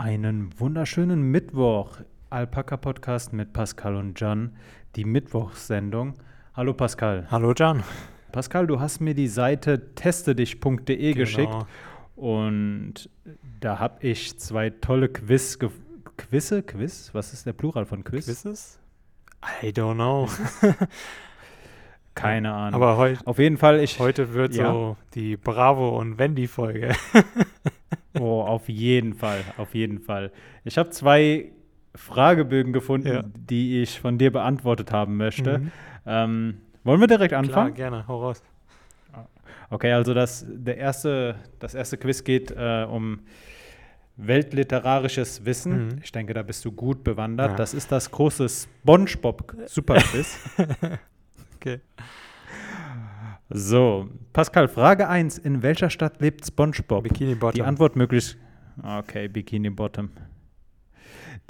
Einen 0.00 0.58
wunderschönen 0.58 1.30
Mittwoch. 1.30 1.98
Alpaka 2.30 2.78
Podcast 2.78 3.34
mit 3.34 3.52
Pascal 3.52 3.96
und 3.96 4.18
Jan, 4.18 4.56
die 4.96 5.04
Mittwochssendung. 5.04 6.14
Hallo 6.54 6.72
Pascal. 6.72 7.26
Hallo 7.30 7.52
Jan. 7.54 7.82
Pascal, 8.32 8.66
du 8.66 8.80
hast 8.80 9.00
mir 9.00 9.12
die 9.12 9.28
Seite 9.28 9.94
testedich.de 9.94 10.96
genau. 10.96 11.14
geschickt 11.18 11.66
und 12.16 13.10
da 13.60 13.78
habe 13.78 13.98
ich 14.06 14.38
zwei 14.38 14.70
tolle 14.70 15.10
Quiz 15.10 15.58
Quizze, 16.16 16.62
Quiz, 16.62 17.10
was 17.12 17.34
ist 17.34 17.44
der 17.44 17.52
Plural 17.52 17.84
von 17.84 18.02
Quiz? 18.02 18.24
Quizzes? 18.24 18.78
I 19.62 19.66
don't 19.66 19.96
know. 19.96 20.30
Keine 22.14 22.54
Ahnung. 22.54 22.80
Aber 22.80 22.96
heute, 22.96 23.26
auf 23.26 23.38
jeden 23.38 23.58
Fall, 23.58 23.80
ich 23.80 23.98
heute 23.98 24.32
wird 24.32 24.54
ja. 24.54 24.72
so 24.72 24.96
die 25.12 25.36
Bravo 25.36 25.98
und 25.98 26.18
Wendy 26.18 26.46
Folge. 26.46 26.94
oh, 28.18 28.42
auf 28.42 28.68
jeden 28.68 29.14
Fall, 29.14 29.44
auf 29.56 29.74
jeden 29.74 30.00
Fall. 30.00 30.32
Ich 30.64 30.78
habe 30.78 30.90
zwei 30.90 31.52
Fragebögen 31.94 32.72
gefunden, 32.72 33.08
ja. 33.08 33.24
die 33.34 33.82
ich 33.82 33.98
von 33.98 34.18
dir 34.18 34.30
beantwortet 34.30 34.92
haben 34.92 35.16
möchte. 35.16 35.58
Mhm. 35.58 35.72
Ähm, 36.06 36.60
wollen 36.84 37.00
wir 37.00 37.08
direkt 37.08 37.34
anfangen? 37.34 37.74
Klar, 37.74 37.90
gerne, 37.90 38.08
hau 38.08 38.20
raus. 38.20 38.42
Okay, 39.70 39.92
also 39.92 40.14
das, 40.14 40.44
der 40.48 40.76
erste, 40.76 41.36
das 41.60 41.74
erste 41.74 41.96
Quiz 41.96 42.24
geht 42.24 42.50
äh, 42.50 42.86
um 42.90 43.20
weltliterarisches 44.16 45.44
Wissen. 45.44 45.86
Mhm. 45.86 46.00
Ich 46.02 46.12
denke, 46.12 46.34
da 46.34 46.42
bist 46.42 46.64
du 46.64 46.72
gut 46.72 47.04
bewandert. 47.04 47.50
Ja. 47.50 47.56
Das 47.56 47.72
ist 47.72 47.90
das 47.92 48.10
große 48.10 48.48
SpongeBob 48.48 49.54
Superquiz. 49.66 50.38
okay. 51.56 51.80
So, 53.52 54.08
Pascal, 54.32 54.68
Frage 54.68 55.08
1. 55.08 55.38
In 55.38 55.62
welcher 55.62 55.90
Stadt 55.90 56.20
lebt 56.20 56.46
SpongeBob? 56.46 57.02
Bikini 57.02 57.34
Bottom. 57.34 57.56
Die 57.56 57.62
Antwort 57.62 57.96
möglichst. 57.96 58.36
Okay, 58.80 59.26
Bikini 59.26 59.70
Bottom. 59.70 60.10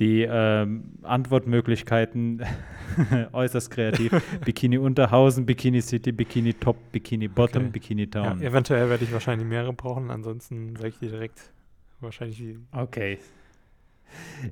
Die 0.01 0.23
ähm, 0.23 0.95
Antwortmöglichkeiten 1.03 2.43
äußerst 3.33 3.71
kreativ. 3.71 4.13
Bikini 4.47 4.79
Unterhausen, 4.79 5.45
Bikini 5.45 5.83
City, 5.83 6.11
Bikini 6.11 6.55
Top, 6.55 6.77
Bikini 6.91 7.29
Bottom, 7.29 7.65
okay. 7.65 7.73
Bikini 7.73 8.07
Town. 8.07 8.41
Ja, 8.41 8.49
eventuell 8.49 8.89
werde 8.89 9.05
ich 9.05 9.13
wahrscheinlich 9.13 9.47
mehrere 9.47 9.75
brauchen, 9.75 10.11
ansonsten 10.11 10.75
sage 10.77 10.89
ich 10.89 10.99
dir 10.99 11.11
direkt 11.11 11.53
wahrscheinlich. 12.01 12.43
Okay. 12.73 13.19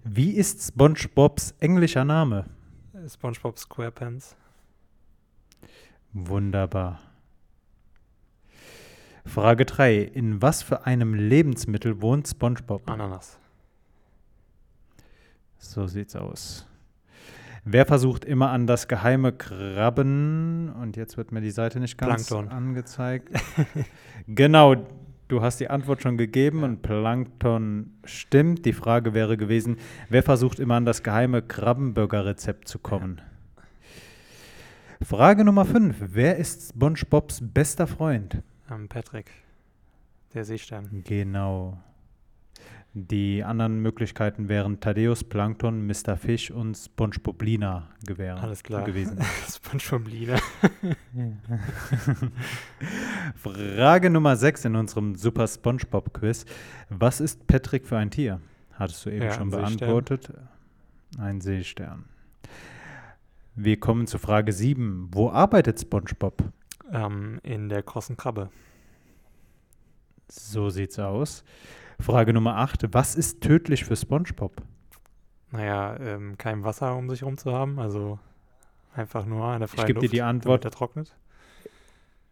Wie 0.04 0.32
ist 0.32 0.68
SpongeBobs 0.68 1.54
englischer 1.60 2.04
Name? 2.04 2.44
SpongeBob 3.08 3.58
SquarePants. 3.58 4.36
Wunderbar. 6.12 7.00
Frage 9.24 9.64
3. 9.64 9.98
In 9.98 10.40
was 10.42 10.62
für 10.62 10.86
einem 10.86 11.14
Lebensmittel 11.14 12.00
wohnt 12.00 12.28
SpongeBob? 12.28 12.88
Ananas. 12.88 13.38
So 15.58 15.86
sieht's 15.86 16.16
aus. 16.16 16.66
Wer 17.64 17.84
versucht 17.84 18.24
immer 18.24 18.50
an 18.50 18.66
das 18.66 18.88
geheime 18.88 19.32
Krabben? 19.32 20.70
Und 20.70 20.96
jetzt 20.96 21.16
wird 21.16 21.32
mir 21.32 21.40
die 21.40 21.50
Seite 21.50 21.80
nicht 21.80 21.98
ganz 21.98 22.28
Plankton. 22.28 22.56
angezeigt. 22.56 23.28
genau, 24.26 24.76
du 25.26 25.42
hast 25.42 25.60
die 25.60 25.68
Antwort 25.68 26.02
schon 26.02 26.16
gegeben 26.16 26.60
ja. 26.60 26.64
und 26.66 26.82
Plankton 26.82 27.98
stimmt. 28.04 28.64
Die 28.64 28.72
Frage 28.72 29.12
wäre 29.12 29.36
gewesen, 29.36 29.76
wer 30.08 30.22
versucht 30.22 30.60
immer 30.60 30.76
an 30.76 30.86
das 30.86 31.02
geheime 31.02 31.42
Krabbenburger-Rezept 31.42 32.68
zu 32.68 32.78
kommen? 32.78 33.20
Ja. 33.20 33.24
Frage 35.04 35.44
Nummer 35.44 35.64
5. 35.64 35.96
Wer 36.12 36.36
ist 36.36 36.70
SpongeBobs 36.70 37.40
bester 37.42 37.86
Freund? 37.86 38.42
Ähm, 38.70 38.88
Patrick, 38.88 39.30
der 40.34 40.44
Seestern. 40.44 41.02
Genau. 41.04 41.78
Die 42.94 43.44
anderen 43.44 43.80
Möglichkeiten 43.80 44.48
wären 44.48 44.80
Thaddeus, 44.80 45.22
Plankton, 45.22 45.86
Mr. 45.86 46.16
Fish 46.16 46.50
und 46.50 46.74
SpongeBoblina 46.74 47.86
gewähren, 48.04 48.38
Alles 48.38 48.62
klar. 48.62 48.82
gewesen. 48.82 49.18
SpongeBoblina. 49.48 50.36
Frage 53.36 54.10
Nummer 54.10 54.36
6 54.36 54.64
in 54.64 54.74
unserem 54.76 55.14
Super 55.14 55.46
SpongeBob-Quiz. 55.46 56.46
Was 56.88 57.20
ist 57.20 57.46
Patrick 57.46 57.86
für 57.86 57.98
ein 57.98 58.10
Tier? 58.10 58.40
Hattest 58.72 59.04
du 59.06 59.10
eben 59.10 59.22
ja, 59.22 59.32
schon 59.32 59.50
beantwortet. 59.50 60.26
Seestern. 60.26 60.48
Ein 61.18 61.40
Seestern. 61.40 62.04
Wir 63.54 63.78
kommen 63.78 64.06
zu 64.06 64.18
Frage 64.18 64.52
7. 64.52 65.08
Wo 65.12 65.30
arbeitet 65.30 65.80
SpongeBob? 65.80 66.42
Ähm, 66.90 67.40
in 67.42 67.68
der 67.68 67.82
großen 67.82 68.16
Krabbe. 68.16 68.50
So 70.28 70.70
sieht's 70.70 70.98
aus. 70.98 71.44
Frage 72.00 72.32
Nummer 72.32 72.56
8. 72.56 72.92
Was 72.92 73.14
ist 73.14 73.40
tödlich 73.40 73.84
für 73.84 73.96
SpongeBob? 73.96 74.62
Naja, 75.50 75.96
ähm, 75.98 76.36
kein 76.38 76.62
Wasser 76.64 76.94
um 76.96 77.08
sich 77.08 77.22
herum 77.22 77.38
zu 77.38 77.52
haben, 77.52 77.78
also 77.78 78.18
einfach 78.94 79.24
nur 79.24 79.48
eine 79.48 79.66
freie 79.66 79.82
ich 79.82 79.86
gebe 79.86 80.00
dir 80.00 80.10
die 80.10 80.22
Antwort. 80.22 80.64
er 80.64 80.70
trocknet. 80.70 81.16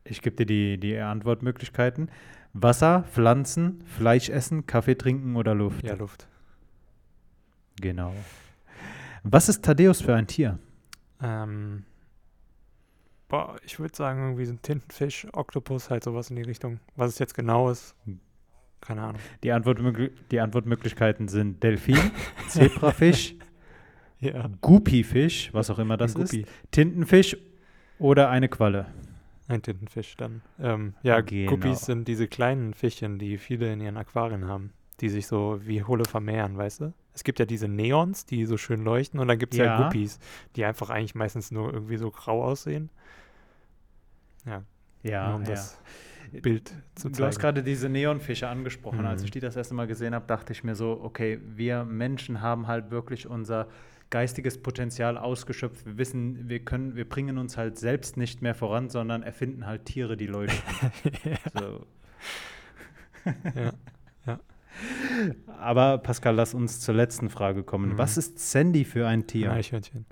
Ich 0.04 0.22
gebe 0.22 0.36
dir 0.36 0.46
die, 0.46 0.78
die 0.78 0.98
Antwortmöglichkeiten. 0.98 2.10
Wasser, 2.52 3.04
Pflanzen, 3.10 3.82
Fleisch 3.86 4.28
essen, 4.28 4.66
Kaffee 4.66 4.94
trinken 4.94 5.36
oder 5.36 5.54
Luft? 5.54 5.84
Ja, 5.84 5.94
Luft. 5.94 6.28
Genau. 7.80 8.14
Was 9.22 9.48
ist 9.48 9.64
Thaddeus 9.64 10.00
für 10.00 10.14
ein 10.14 10.26
Tier? 10.26 10.58
Ähm, 11.20 11.84
boah, 13.28 13.56
ich 13.64 13.78
würde 13.78 13.97
sagen, 13.97 14.22
irgendwie 14.22 14.44
so 14.44 14.53
ein 14.53 14.62
Tintenfisch, 14.62 15.26
Oktopus, 15.32 15.91
halt 15.91 16.04
sowas 16.04 16.31
in 16.31 16.37
die 16.37 16.42
Richtung. 16.42 16.81
Was 16.97 17.12
es 17.12 17.19
jetzt 17.19 17.34
genau 17.34 17.70
ist, 17.70 17.94
keine 18.81 19.03
Ahnung. 19.03 19.20
Die, 19.42 19.53
Antwortmöglich 19.53 20.12
die 20.31 20.41
Antwortmöglichkeiten 20.41 21.28
sind 21.28 21.62
Delfin, 21.62 21.98
Zebrafisch, 22.48 23.34
ja. 24.20 24.48
Guppyfisch, 24.60 25.53
was 25.53 25.70
auch 25.70 25.78
immer 25.78 25.97
das 25.97 26.15
ist, 26.15 26.36
Tintenfisch 26.70 27.36
oder 27.98 28.31
eine 28.31 28.48
Qualle. 28.48 28.86
Ein 29.48 29.62
Tintenfisch 29.62 30.16
dann. 30.16 30.42
Ähm, 30.59 30.94
ja, 31.03 31.20
genau. 31.20 31.50
Guppies 31.50 31.82
sind 31.82 32.09
diese 32.09 32.26
kleinen 32.26 32.75
Fischchen, 32.75 33.19
die 33.19 33.38
viele 33.38 33.72
in 33.72 33.81
ihren 33.81 33.97
Aquarien 33.97 34.47
haben, 34.47 34.72
die 35.00 35.09
sich 35.09 35.26
so 35.26 35.60
wie 35.62 35.84
Hulle 35.84 36.04
vermehren, 36.04 36.56
weißt 36.56 36.81
du? 36.81 36.92
Es 37.16 37.25
gibt 37.25 37.38
ja 37.38 37.47
diese 37.47 37.66
Neons, 37.66 38.27
die 38.27 38.44
so 38.44 38.59
schön 38.59 38.84
leuchten 38.84 39.19
und 39.19 39.27
dann 39.27 39.38
gibt 39.38 39.54
es 39.54 39.59
ja. 39.59 39.65
ja 39.65 39.82
Guppies, 39.82 40.19
die 40.54 40.66
einfach 40.66 40.91
eigentlich 40.91 41.15
meistens 41.15 41.50
nur 41.50 41.72
irgendwie 41.72 41.97
so 41.97 42.10
grau 42.10 42.44
aussehen. 42.44 42.91
Ja. 44.44 44.62
Ja, 45.03 45.34
um 45.34 45.43
ja. 45.44 45.49
das 45.50 45.81
Bild 46.43 46.69
zu 46.94 47.09
zeigen. 47.09 47.16
Du 47.16 47.25
hast 47.25 47.38
gerade 47.38 47.62
diese 47.62 47.88
Neonfische 47.88 48.49
angesprochen. 48.49 49.00
Mhm. 49.00 49.06
Als 49.06 49.22
ich 49.22 49.31
die 49.31 49.41
das 49.41 49.56
erste 49.56 49.72
Mal 49.72 49.87
gesehen 49.87 50.15
habe, 50.15 50.27
dachte 50.27 50.53
ich 50.53 50.62
mir 50.62 50.75
so, 50.75 51.00
okay, 51.03 51.41
wir 51.43 51.84
Menschen 51.84 52.43
haben 52.43 52.66
halt 52.66 52.91
wirklich 52.91 53.27
unser 53.27 53.69
geistiges 54.10 54.60
Potenzial 54.60 55.16
ausgeschöpft. 55.16 55.87
Wir 55.87 55.97
wissen, 55.97 56.50
wir 56.50 56.66
können, 56.66 56.97
wir 56.97 57.09
bringen 57.09 57.38
uns 57.38 57.56
halt 57.56 57.78
selbst 57.78 58.19
nicht 58.19 58.43
mehr 58.43 58.54
voran, 58.54 58.91
sondern 58.91 59.22
erfinden 59.22 59.65
halt 59.65 59.87
Tiere, 59.87 60.19
die 60.19 60.27
leuchten. 60.27 60.93
ja. 61.25 61.37
So. 61.60 61.87
ja. 63.54 63.72
Aber 65.59 65.98
Pascal, 65.98 66.34
lass 66.34 66.54
uns 66.54 66.81
zur 66.81 66.94
letzten 66.94 67.31
Frage 67.31 67.62
kommen. 67.62 67.92
Mhm. 67.92 67.98
Was 67.98 68.16
ist 68.16 68.38
Sandy 68.38 68.84
für 68.84 69.06
ein 69.06 69.26
Tier? 69.26 69.50
Ein 69.50 69.59
Eichhörnchen. 69.59 70.06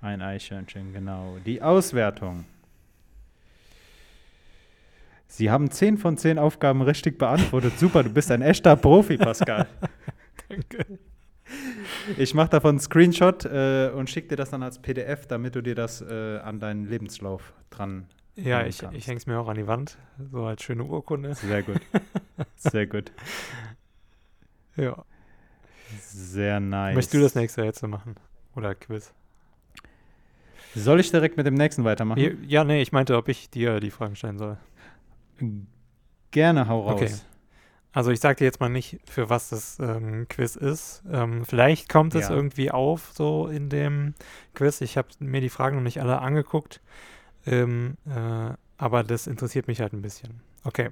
Ein 0.00 0.22
Eichhörnchen, 0.22 0.92
genau. 0.92 1.38
Die 1.44 1.60
Auswertung. 1.60 2.44
Sie 5.26 5.50
haben 5.50 5.70
10 5.70 5.98
von 5.98 6.16
10 6.16 6.38
Aufgaben 6.38 6.82
richtig 6.82 7.18
beantwortet. 7.18 7.78
Super, 7.78 8.02
du 8.02 8.10
bist 8.10 8.30
ein 8.30 8.42
echter 8.42 8.76
Profi, 8.76 9.18
Pascal. 9.18 9.66
Danke. 10.48 10.98
Ich 12.16 12.34
mache 12.34 12.50
davon 12.50 12.70
einen 12.70 12.80
Screenshot 12.80 13.44
äh, 13.44 13.90
und 13.94 14.08
schicke 14.08 14.28
dir 14.28 14.36
das 14.36 14.50
dann 14.50 14.62
als 14.62 14.78
PDF, 14.78 15.26
damit 15.26 15.54
du 15.54 15.62
dir 15.62 15.74
das 15.74 16.00
äh, 16.00 16.38
an 16.38 16.60
deinen 16.60 16.88
Lebenslauf 16.88 17.52
dran 17.70 18.06
Ja, 18.42 18.64
ich, 18.64 18.82
ich 18.92 19.06
hänge 19.08 19.18
es 19.18 19.26
mir 19.26 19.38
auch 19.38 19.48
an 19.48 19.56
die 19.56 19.66
Wand, 19.66 19.98
so 20.30 20.44
als 20.44 20.62
schöne 20.62 20.84
Urkunde. 20.84 21.34
Sehr 21.34 21.62
gut. 21.62 21.80
Sehr 22.56 22.86
gut. 22.86 23.12
Ja. 24.76 25.04
Sehr 25.98 26.60
nice. 26.60 26.94
Möchtest 26.94 27.14
du 27.14 27.20
das 27.20 27.34
nächste 27.34 27.64
jetzt 27.64 27.82
machen? 27.82 28.14
Oder 28.54 28.76
Quiz? 28.76 29.12
Soll 30.76 31.00
ich 31.00 31.10
direkt 31.10 31.36
mit 31.36 31.46
dem 31.46 31.54
nächsten 31.54 31.82
weitermachen? 31.82 32.20
Ja, 32.20 32.30
ja, 32.46 32.62
nee, 32.62 32.80
ich 32.80 32.92
meinte, 32.92 33.16
ob 33.16 33.28
ich 33.28 33.50
dir 33.50 33.80
die 33.80 33.90
Fragen 33.90 34.14
stellen 34.14 34.38
soll. 34.38 34.56
Gerne, 36.30 36.68
hau 36.68 36.82
raus. 36.82 36.92
Okay. 36.92 37.12
Also 37.92 38.12
ich 38.12 38.20
sage 38.20 38.36
dir 38.36 38.44
jetzt 38.44 38.60
mal 38.60 38.68
nicht, 38.68 39.00
für 39.10 39.30
was 39.30 39.48
das 39.48 39.78
ähm, 39.80 40.28
Quiz 40.28 40.54
ist. 40.54 41.02
Ähm, 41.10 41.44
vielleicht 41.44 41.88
kommt 41.88 42.14
es 42.14 42.28
ja. 42.28 42.34
irgendwie 42.36 42.70
auf, 42.70 43.10
so 43.14 43.48
in 43.48 43.70
dem 43.70 44.14
Quiz. 44.54 44.80
Ich 44.82 44.96
habe 44.96 45.08
mir 45.18 45.40
die 45.40 45.48
Fragen 45.48 45.76
noch 45.76 45.82
nicht 45.82 46.00
alle 46.00 46.20
angeguckt. 46.20 46.80
Ähm, 47.48 47.96
äh, 48.06 48.52
aber 48.76 49.02
das 49.02 49.26
interessiert 49.26 49.68
mich 49.68 49.80
halt 49.80 49.92
ein 49.92 50.02
bisschen. 50.02 50.40
Okay. 50.64 50.90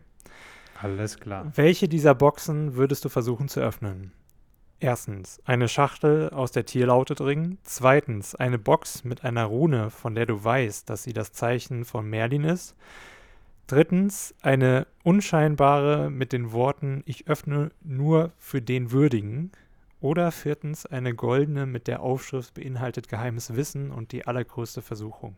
Alles 0.80 1.18
klar. 1.18 1.52
Welche 1.54 1.88
dieser 1.88 2.14
Boxen 2.14 2.76
würdest 2.76 3.04
du 3.04 3.08
versuchen 3.08 3.48
zu 3.48 3.60
öffnen? 3.60 4.12
Erstens, 4.78 5.40
eine 5.46 5.68
Schachtel 5.68 6.28
aus 6.30 6.52
der 6.52 6.66
Tierlaute 6.66 7.14
dringen. 7.14 7.56
Zweitens, 7.62 8.34
eine 8.34 8.58
Box 8.58 9.04
mit 9.04 9.24
einer 9.24 9.44
Rune, 9.44 9.90
von 9.90 10.14
der 10.14 10.26
du 10.26 10.44
weißt, 10.44 10.90
dass 10.90 11.02
sie 11.02 11.14
das 11.14 11.32
Zeichen 11.32 11.86
von 11.86 12.08
Merlin 12.08 12.44
ist. 12.44 12.74
Drittens, 13.68 14.34
eine 14.42 14.86
unscheinbare 15.02 16.10
mit 16.10 16.32
den 16.32 16.52
Worten 16.52 17.02
Ich 17.06 17.26
öffne 17.26 17.70
nur 17.82 18.32
für 18.38 18.60
den 18.60 18.90
Würdigen. 18.92 19.50
Oder 20.00 20.30
viertens, 20.30 20.84
eine 20.84 21.14
goldene 21.14 21.64
mit 21.64 21.88
der 21.88 22.00
Aufschrift 22.00 22.54
beinhaltet 22.54 23.08
geheimes 23.08 23.56
Wissen 23.56 23.90
und 23.90 24.12
die 24.12 24.26
allergrößte 24.26 24.82
Versuchung. 24.82 25.36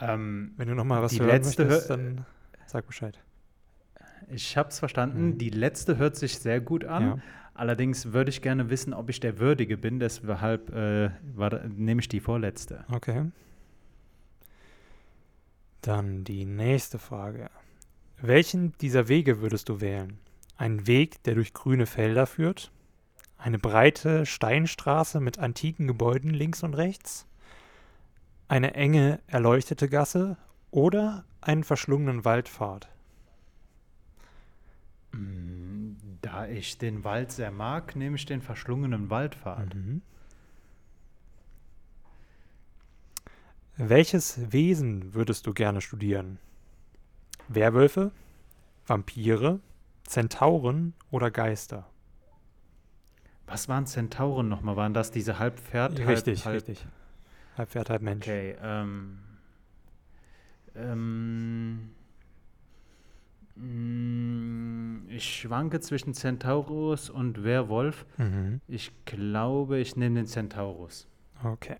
Ähm, 0.00 0.52
Wenn 0.56 0.68
du 0.68 0.74
nochmal 0.74 1.02
was 1.02 1.12
die 1.12 1.20
hören 1.20 1.30
letzte 1.30 1.64
möchtest, 1.64 1.90
dann 1.90 2.24
sag 2.66 2.86
Bescheid. 2.86 3.18
Ich 4.28 4.56
habe 4.56 4.68
es 4.68 4.78
verstanden. 4.78 5.26
Mhm. 5.26 5.38
Die 5.38 5.50
letzte 5.50 5.98
hört 5.98 6.16
sich 6.16 6.38
sehr 6.38 6.60
gut 6.60 6.84
an. 6.84 7.02
Ja. 7.02 7.18
Allerdings 7.54 8.12
würde 8.12 8.30
ich 8.30 8.42
gerne 8.42 8.70
wissen, 8.70 8.94
ob 8.94 9.10
ich 9.10 9.20
der 9.20 9.38
Würdige 9.38 9.76
bin. 9.76 9.98
Deshalb 9.98 10.70
äh, 10.70 11.10
war, 11.34 11.64
nehme 11.68 12.00
ich 12.00 12.08
die 12.08 12.20
vorletzte. 12.20 12.84
Okay. 12.90 13.26
Dann 15.82 16.24
die 16.24 16.44
nächste 16.44 16.98
Frage. 16.98 17.50
Welchen 18.20 18.72
dieser 18.78 19.08
Wege 19.08 19.40
würdest 19.40 19.68
du 19.68 19.80
wählen? 19.80 20.18
Ein 20.56 20.86
Weg, 20.86 21.22
der 21.24 21.34
durch 21.34 21.54
grüne 21.54 21.86
Felder 21.86 22.26
führt? 22.26 22.70
Eine 23.38 23.58
breite 23.58 24.26
Steinstraße 24.26 25.20
mit 25.20 25.38
antiken 25.38 25.86
Gebäuden 25.86 26.30
links 26.30 26.62
und 26.62 26.74
rechts? 26.74 27.26
Eine 28.50 28.74
enge, 28.74 29.20
erleuchtete 29.28 29.88
Gasse? 29.88 30.36
Oder 30.72 31.24
einen 31.40 31.62
verschlungenen 31.62 32.24
Waldpfad? 32.24 32.88
Mm, 35.12 35.92
Da 36.20 36.48
ich 36.48 36.76
den 36.76 37.04
Wald 37.04 37.30
sehr 37.30 37.52
mag, 37.52 37.94
nehme 37.94 38.16
ich 38.16 38.26
den 38.26 38.42
verschlungenen 38.42 39.08
Waldpfad. 39.08 39.72
Mhm. 39.72 40.02
Welches 43.76 44.50
Wesen 44.50 45.14
würdest 45.14 45.46
du 45.46 45.54
gerne 45.54 45.80
studieren? 45.80 46.40
Werwölfe, 47.46 48.10
Vampire, 48.84 49.60
Zentauren 50.02 50.94
oder 51.12 51.30
Geister? 51.30 51.88
Was 53.46 53.68
waren 53.68 53.86
Zentauren 53.86 54.48
nochmal? 54.48 54.74
Waren 54.74 54.92
das 54.92 55.12
diese 55.12 55.38
Halbpferd? 55.38 56.00
richtig, 56.00 56.44
halb, 56.46 56.56
richtig. 56.56 56.84
Halb 57.60 57.68
Pferd, 57.68 57.90
halb 57.90 58.00
Mensch. 58.00 58.26
Okay. 58.26 58.56
Ähm, 58.62 59.18
ähm, 60.74 61.90
mm, 63.54 65.10
ich 65.10 65.24
schwanke 65.24 65.80
zwischen 65.80 66.14
Centaurus 66.14 67.10
und 67.10 67.44
Werwolf. 67.44 68.06
Mhm. 68.16 68.62
Ich 68.66 68.92
glaube, 69.04 69.78
ich 69.78 69.94
nehme 69.94 70.20
den 70.20 70.26
Centaurus. 70.26 71.06
Okay. 71.44 71.76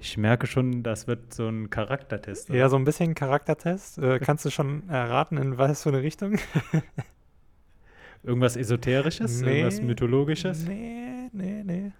Ich 0.00 0.16
merke 0.16 0.48
schon, 0.48 0.82
das 0.82 1.06
wird 1.06 1.32
so 1.32 1.46
ein 1.46 1.70
Charaktertest. 1.70 2.48
Ja, 2.48 2.68
so 2.68 2.74
ein 2.74 2.84
bisschen 2.84 3.14
Charaktertest. 3.14 3.98
Äh, 3.98 4.18
kannst 4.18 4.46
du 4.46 4.50
schon 4.50 4.88
erraten, 4.88 5.36
in 5.38 5.58
was 5.58 5.84
für 5.84 5.90
eine 5.90 6.02
Richtung? 6.02 6.38
Irgendwas 8.24 8.56
Esoterisches? 8.56 9.42
Irgendwas 9.42 9.78
Nee. 9.78 9.86
Mythologisches? 9.86 10.66
Nee, 10.66 11.30
nee, 11.32 11.62
nee. 11.62 11.92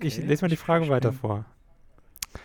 Ich 0.00 0.18
Okay, 0.18 0.26
lese 0.26 0.44
mal 0.44 0.48
die 0.48 0.54
ich- 0.54 0.60
Frage 0.60 0.84
ich 0.84 0.90
weiter 0.90 1.12
vor. 1.12 1.44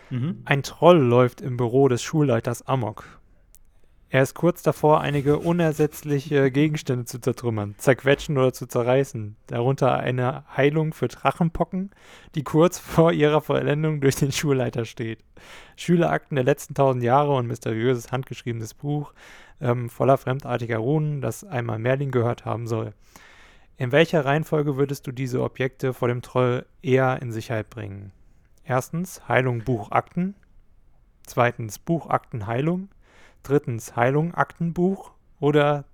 Mhm. 0.10 0.42
Ein 0.46 0.64
Troll 0.64 1.00
läuft 1.00 1.42
im 1.42 1.58
Büro 1.58 1.88
des 1.88 2.02
Schulleiters 2.02 2.66
Amok. 2.68 3.20
Er 4.10 4.24
ist 4.24 4.34
kurz 4.36 4.62
davor, 4.62 5.00
einige 5.00 5.38
unersetzliche 5.40 6.52
Gegenstände 6.52 7.06
zu 7.06 7.20
zertrümmern, 7.20 7.76
zerquetschen 7.78 8.38
oder 8.38 8.52
zu 8.52 8.66
zerreißen, 8.68 9.38
darunter 9.48 9.98
eine 9.98 10.44
Heilung 10.56 10.92
für 10.94 11.08
Drachenpocken, 11.08 11.92
die 12.36 12.44
kurz 12.44 12.78
vor 12.78 13.14
ihrer 13.14 13.40
Vollendung 13.40 14.02
durch 14.02 14.16
den 14.18 14.34
Schulleiter 14.34 14.84
steht. 14.84 15.20
Schülerakten 15.78 16.36
der 16.36 16.44
letzten 16.44 16.74
tausend 16.74 17.04
Jahre 17.04 17.34
und 17.34 17.48
mysteriöses 17.48 18.12
handgeschriebenes 18.12 18.74
Buch 18.74 19.14
ähm, 19.62 19.90
voller 19.90 20.18
fremdartiger 20.18 20.80
Runen, 20.80 21.22
das 21.22 21.46
einmal 21.46 21.80
Merlin 21.80 22.12
gehört 22.12 22.44
haben 22.44 22.68
soll. 22.68 22.92
In 23.82 23.92
welcher 23.92 24.26
Reihenfolge 24.26 24.78
würdest 24.78 25.08
du 25.08 25.12
diese 25.12 25.42
Objekte 25.42 25.96
vor 25.96 26.08
dem 26.08 26.22
Troll 26.22 26.68
eher 26.84 27.20
in 27.20 27.32
Sicherheit 27.32 27.72
bringen? 27.72 28.12
Erstens 28.64 29.28
Heilung 29.28 29.64
Buch 29.64 29.90
Akten. 29.90 30.36
Zweitens 31.26 31.80
Buch 31.80 32.08
Akten 32.08 32.46
Heilung. 32.46 32.90
Drittens 33.42 33.96
Heilung 33.96 34.36
Aktenbuch. 34.36 35.14
Oder 35.40 35.86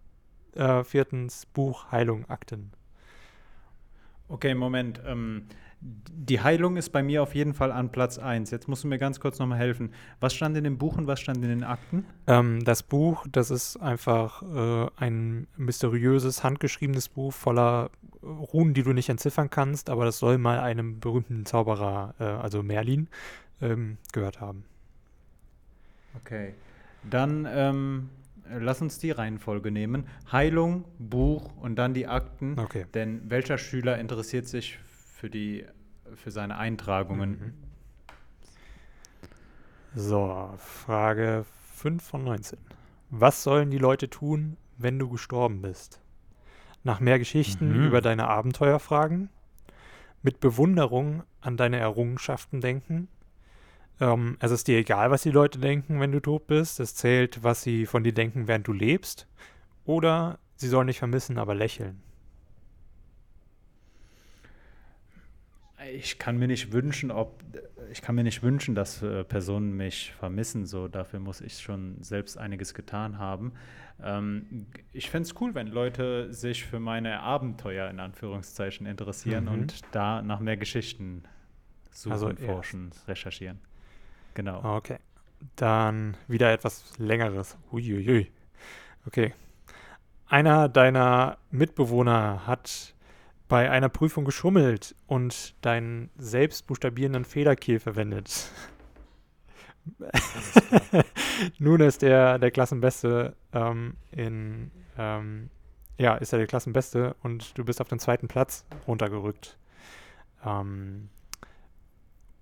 äh, 0.54 0.84
viertens 0.84 1.46
Buch 1.46 1.90
Heilung 1.90 2.30
Akten. 2.30 2.74
Okay, 4.28 4.54
Moment. 4.54 5.02
Ähm, 5.06 5.46
die 5.80 6.42
Heilung 6.42 6.76
ist 6.76 6.90
bei 6.90 7.04
mir 7.04 7.22
auf 7.22 7.36
jeden 7.36 7.54
Fall 7.54 7.72
an 7.72 7.92
Platz 7.92 8.18
1. 8.18 8.50
Jetzt 8.50 8.68
musst 8.68 8.84
du 8.84 8.88
mir 8.88 8.98
ganz 8.98 9.20
kurz 9.20 9.38
nochmal 9.38 9.60
helfen. 9.60 9.94
Was 10.20 10.34
stand 10.34 10.58
in 10.58 10.64
dem 10.64 10.78
Buch 10.78 10.98
und 10.98 11.08
was 11.08 11.20
stand 11.20 11.38
in 11.38 11.50
den 11.50 11.64
Akten? 11.64 12.06
Ähm, 12.26 12.64
das 12.66 12.84
Buch, 12.84 13.26
das 13.32 13.52
ist 13.52 13.78
einfach 13.78 14.42
äh, 14.42 14.90
ein 14.98 15.48
mysteriöses, 15.56 16.44
handgeschriebenes 16.44 17.10
Buch 17.10 17.32
voller 17.32 17.92
Runen, 18.24 18.74
die 18.74 18.84
du 18.84 18.94
nicht 18.94 19.10
entziffern 19.10 19.50
kannst, 19.50 19.90
aber 19.90 20.06
das 20.06 20.18
soll 20.20 20.38
mal 20.38 20.60
einem 20.60 21.00
berühmten 21.00 21.46
Zauberer, 21.46 22.16
äh, 22.20 22.24
also 22.24 22.64
Merlin, 22.64 23.08
ähm, 23.62 23.98
gehört 24.12 24.42
haben. 24.42 24.66
Okay. 26.16 26.56
Dann 27.10 27.48
ähm, 27.50 28.10
lass 28.50 28.82
uns 28.82 28.98
die 28.98 29.12
Reihenfolge 29.12 29.72
nehmen. 29.72 30.06
Heilung, 30.32 30.86
Buch 30.98 31.56
und 31.58 31.76
dann 31.76 31.94
die 31.94 32.08
Akten. 32.08 32.58
Okay. 32.58 32.86
Denn 32.96 33.22
welcher 33.30 33.60
Schüler 33.60 34.00
interessiert 34.00 34.48
sich 34.48 34.80
für, 35.18 35.30
die, 35.30 35.66
für 36.16 36.32
seine 36.32 36.58
Eintragungen? 36.58 37.32
Mhm. 37.32 37.54
So, 39.96 40.54
Frage 40.58 41.46
5 41.74 42.04
von 42.04 42.24
19. 42.24 42.60
Was 43.10 43.42
sollen 43.44 43.72
die 43.72 43.78
Leute 43.80 44.10
tun, 44.10 44.58
wenn 44.78 45.00
du 45.00 45.10
gestorben 45.10 45.62
bist? 45.62 46.00
Nach 46.84 47.00
mehr 47.00 47.18
Geschichten 47.18 47.70
Mhm. 47.70 47.88
über 47.88 48.02
deine 48.02 48.28
Abenteuer 48.28 48.80
fragen? 48.80 49.30
Mit 50.22 50.40
Bewunderung 50.40 51.24
an 51.42 51.58
deine 51.58 51.78
Errungenschaften 51.78 52.62
denken? 52.62 53.08
Ähm, 54.00 54.38
es 54.40 54.52
ist 54.52 54.68
dir 54.68 54.78
egal, 54.78 55.10
was 55.10 55.24
die 55.24 55.32
Leute 55.32 55.60
denken, 55.60 56.00
wenn 56.00 56.12
du 56.12 56.20
tot 56.20 56.46
bist. 56.46 56.80
Es 56.80 56.94
zählt, 56.94 57.44
was 57.44 57.64
sie 57.64 57.88
von 57.88 58.04
dir 58.04 58.14
denken, 58.14 58.48
während 58.48 58.68
du 58.68 58.74
lebst. 58.74 59.28
Oder 59.86 60.38
sie 60.56 60.68
sollen 60.68 60.88
dich 60.88 61.00
vermissen, 61.00 61.40
aber 61.40 61.56
lächeln. 61.56 62.04
Ich 65.94 66.20
kann 66.20 66.38
mir 66.38 66.48
nicht 66.48 66.72
wünschen, 66.72 67.12
ob 67.12 67.44
ich 67.92 68.02
kann 68.02 68.16
mir 68.16 68.24
nicht 68.24 68.44
wünschen, 68.44 68.76
dass 68.76 69.02
äh, 69.02 69.24
Personen 69.24 69.76
mich 69.78 70.12
vermissen. 70.20 70.66
So 70.66 70.88
dafür 70.88 71.20
muss 71.20 71.40
ich 71.42 71.60
schon 71.60 72.02
selbst 72.04 72.38
einiges 72.38 72.74
getan 72.74 73.18
haben. 73.18 73.54
Ähm, 74.04 74.68
ich 74.94 75.10
fände 75.10 75.28
es 75.30 75.40
cool, 75.40 75.56
wenn 75.56 75.68
Leute 75.68 76.34
sich 76.34 76.66
für 76.66 76.80
meine 76.80 77.22
Abenteuer 77.22 77.90
in 77.90 78.00
Anführungszeichen 78.00 78.86
interessieren 78.86 79.46
Mhm. 79.46 79.52
und 79.52 79.82
da 79.92 80.22
nach 80.22 80.40
mehr 80.40 80.58
Geschichten 80.58 81.24
suchen, 81.92 82.12
Also 82.12 82.36
forschen, 82.36 82.92
recherchieren. 83.08 83.60
Genau. 84.34 84.78
Okay. 84.78 84.98
Dann 85.56 86.18
wieder 86.28 86.52
etwas 86.52 86.98
längeres. 86.98 87.58
Uiuiui. 87.72 88.32
Okay. 89.06 89.34
Einer 90.28 90.68
deiner 90.68 91.38
Mitbewohner 91.52 92.46
hat 92.46 92.94
bei 93.48 93.70
einer 93.70 93.90
Prüfung 93.90 94.26
geschummelt 94.26 94.96
und 95.08 95.56
deinen 95.66 96.10
selbstbuchstabierenden 96.18 97.26
Federkiel 97.26 97.80
verwendet. 97.80 98.52
Nun 101.60 101.80
ist 101.80 102.04
er 102.04 102.40
der 102.40 102.52
Klassenbeste 102.52 103.36
ähm, 103.54 103.96
in 104.12 104.72
ähm, 104.98 105.50
ja, 105.98 106.16
ist 106.16 106.32
er 106.32 106.38
der 106.40 106.48
Klassenbeste 106.48 107.16
und 107.24 107.58
du 107.58 107.66
bist 107.66 107.82
auf 107.82 107.88
den 107.88 108.00
zweiten 108.00 108.28
Platz 108.28 108.66
runtergerückt. 108.88 109.58
Ähm, 110.46 111.10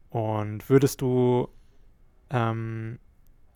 und 0.09 0.69
würdest 0.69 1.01
du 1.01 1.50
ähm, 2.29 3.00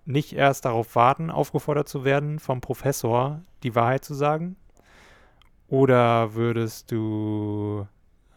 nicht 0.06 0.34
erst 0.34 0.65
darauf 0.65 0.96
warten, 0.96 1.29
aufgefordert 1.29 1.89
zu 1.89 2.03
werden, 2.06 2.39
vom 2.39 2.62
Professor 2.62 3.41
die 3.63 3.75
Wahrheit 3.75 4.06
zu 4.06 4.13
sagen? 4.13 4.56
Oder 5.70 6.34
würdest 6.34 6.92
du, 6.92 7.88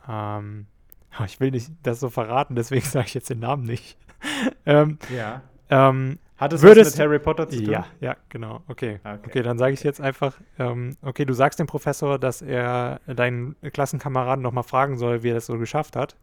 ähm, 0.08 0.66
ich 1.26 1.40
will 1.40 1.50
nicht 1.50 1.70
das 1.82 2.00
so 2.00 2.10
verraten, 2.10 2.54
deswegen 2.54 2.84
sage 2.86 3.06
ich 3.06 3.14
jetzt 3.14 3.30
den 3.30 3.40
Namen 3.40 3.64
nicht. 3.64 3.96
ähm, 4.66 4.98
Ja. 5.14 5.42
ähm, 5.70 6.18
Hat 6.36 6.52
es 6.52 6.62
Würdest 6.62 6.92
was 6.92 6.98
mit 6.98 7.06
Harry 7.06 7.18
Potter 7.18 7.48
zu 7.48 7.62
tun? 7.62 7.72
ja, 7.72 7.86
ja, 8.00 8.16
genau. 8.28 8.62
Okay. 8.68 9.00
Okay. 9.02 9.18
Okay, 9.26 9.42
dann 9.42 9.58
sage 9.58 9.74
ich 9.74 9.82
jetzt 9.82 10.00
einfach, 10.00 10.36
ähm, 10.58 10.96
okay, 11.02 11.24
du 11.24 11.32
sagst 11.34 11.58
dem 11.58 11.66
Professor, 11.66 12.18
dass 12.18 12.42
er 12.42 13.00
deinen 13.06 13.56
Klassenkameraden 13.62 14.42
nochmal 14.42 14.64
fragen 14.64 14.96
soll, 14.96 15.22
wie 15.22 15.30
er 15.30 15.34
das 15.34 15.46
so 15.46 15.58
geschafft 15.58 15.96
hat. 15.96 16.16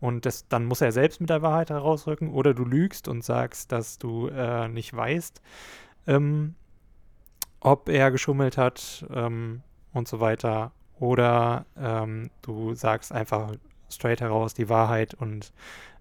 Und 0.00 0.26
das, 0.26 0.48
dann 0.48 0.64
muss 0.64 0.80
er 0.80 0.90
selbst 0.90 1.20
mit 1.20 1.30
der 1.30 1.42
Wahrheit 1.42 1.70
herausrücken. 1.70 2.30
Oder 2.32 2.54
du 2.54 2.64
lügst 2.64 3.06
und 3.06 3.22
sagst, 3.22 3.70
dass 3.70 3.98
du 3.98 4.26
äh, 4.28 4.66
nicht 4.68 4.92
weißt, 4.96 5.40
ähm, 6.08 6.56
ob 7.60 7.88
er 7.88 8.10
geschummelt 8.10 8.58
hat 8.58 9.06
ähm, 9.14 9.62
und 9.92 10.08
so 10.08 10.20
weiter. 10.20 10.72
Oder 10.98 11.66
ähm, 11.76 12.30
du 12.42 12.74
sagst 12.74 13.12
einfach 13.12 13.54
straight 13.90 14.20
heraus 14.20 14.54
die 14.54 14.68
Wahrheit 14.68 15.14
und 15.14 15.52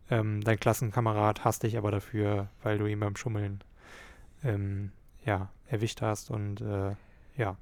ähm, 0.09 0.41
dein 0.43 0.59
Klassenkamerad 0.59 1.43
hasst 1.43 1.63
dich 1.63 1.77
aber 1.77 1.91
dafür, 1.91 2.49
weil 2.63 2.77
du 2.77 2.85
ihn 2.85 2.99
beim 2.99 3.15
Schummeln 3.15 3.63
ähm, 4.43 4.91
ja, 5.25 5.49
erwischt 5.67 6.01
hast 6.01 6.29
und 6.29 6.61
äh, 6.61 6.95
ja. 7.37 7.57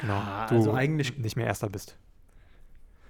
Genau. 0.00 0.14
Ah, 0.14 0.46
du 0.48 0.56
also 0.56 0.72
eigentlich 0.72 1.18
nicht 1.18 1.36
mehr 1.36 1.46
Erster 1.46 1.68
bist. 1.70 1.96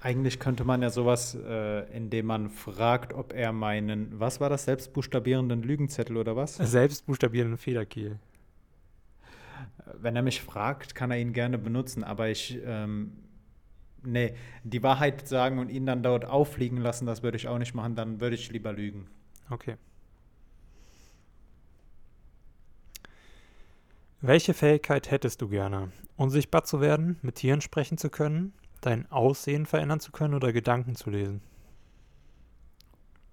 Eigentlich 0.02 0.38
könnte 0.38 0.64
man 0.64 0.82
ja 0.82 0.90
sowas, 0.90 1.34
äh, 1.34 1.96
indem 1.96 2.26
man 2.26 2.50
fragt, 2.50 3.14
ob 3.14 3.32
er 3.32 3.52
meinen, 3.52 4.20
was 4.20 4.38
war 4.38 4.50
das, 4.50 4.66
selbstbuchstabierenden 4.66 5.62
Lügenzettel 5.62 6.18
oder 6.18 6.36
was? 6.36 6.56
Selbstbuchstabierenden 6.56 7.56
Federkiel. 7.56 8.18
Wenn 9.92 10.16
er 10.16 10.22
mich 10.22 10.40
fragt, 10.40 10.94
kann 10.94 11.10
er 11.10 11.18
ihn 11.18 11.32
gerne 11.32 11.58
benutzen, 11.58 12.04
aber 12.04 12.28
ich, 12.28 12.58
ähm, 12.64 13.12
nee, 14.02 14.34
die 14.62 14.82
Wahrheit 14.82 15.28
sagen 15.28 15.58
und 15.58 15.68
ihn 15.68 15.86
dann 15.86 16.02
dort 16.02 16.24
auffliegen 16.24 16.78
lassen, 16.78 17.06
das 17.06 17.22
würde 17.22 17.36
ich 17.36 17.48
auch 17.48 17.58
nicht 17.58 17.74
machen, 17.74 17.94
dann 17.94 18.20
würde 18.20 18.34
ich 18.36 18.50
lieber 18.50 18.72
lügen. 18.72 19.06
Okay. 19.50 19.76
Welche 24.26 24.54
Fähigkeit 24.54 25.10
hättest 25.10 25.42
du 25.42 25.48
gerne? 25.48 25.92
Unsichtbar 26.16 26.64
zu 26.64 26.80
werden, 26.80 27.18
mit 27.20 27.34
Tieren 27.34 27.60
sprechen 27.60 27.98
zu 27.98 28.08
können, 28.08 28.54
dein 28.80 29.10
Aussehen 29.12 29.66
verändern 29.66 30.00
zu 30.00 30.12
können 30.12 30.32
oder 30.32 30.50
Gedanken 30.50 30.94
zu 30.94 31.10
lesen? 31.10 31.42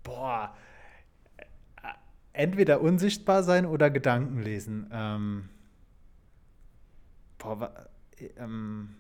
Boah. 0.04 0.54
Entweder 2.34 2.82
unsichtbar 2.82 3.44
sein 3.44 3.66
oder 3.66 3.90
Gedanken 3.90 4.42
lesen. 4.42 4.90
Ähm, 4.92 5.50
boah, 7.42 7.90
ähm, 8.38 8.96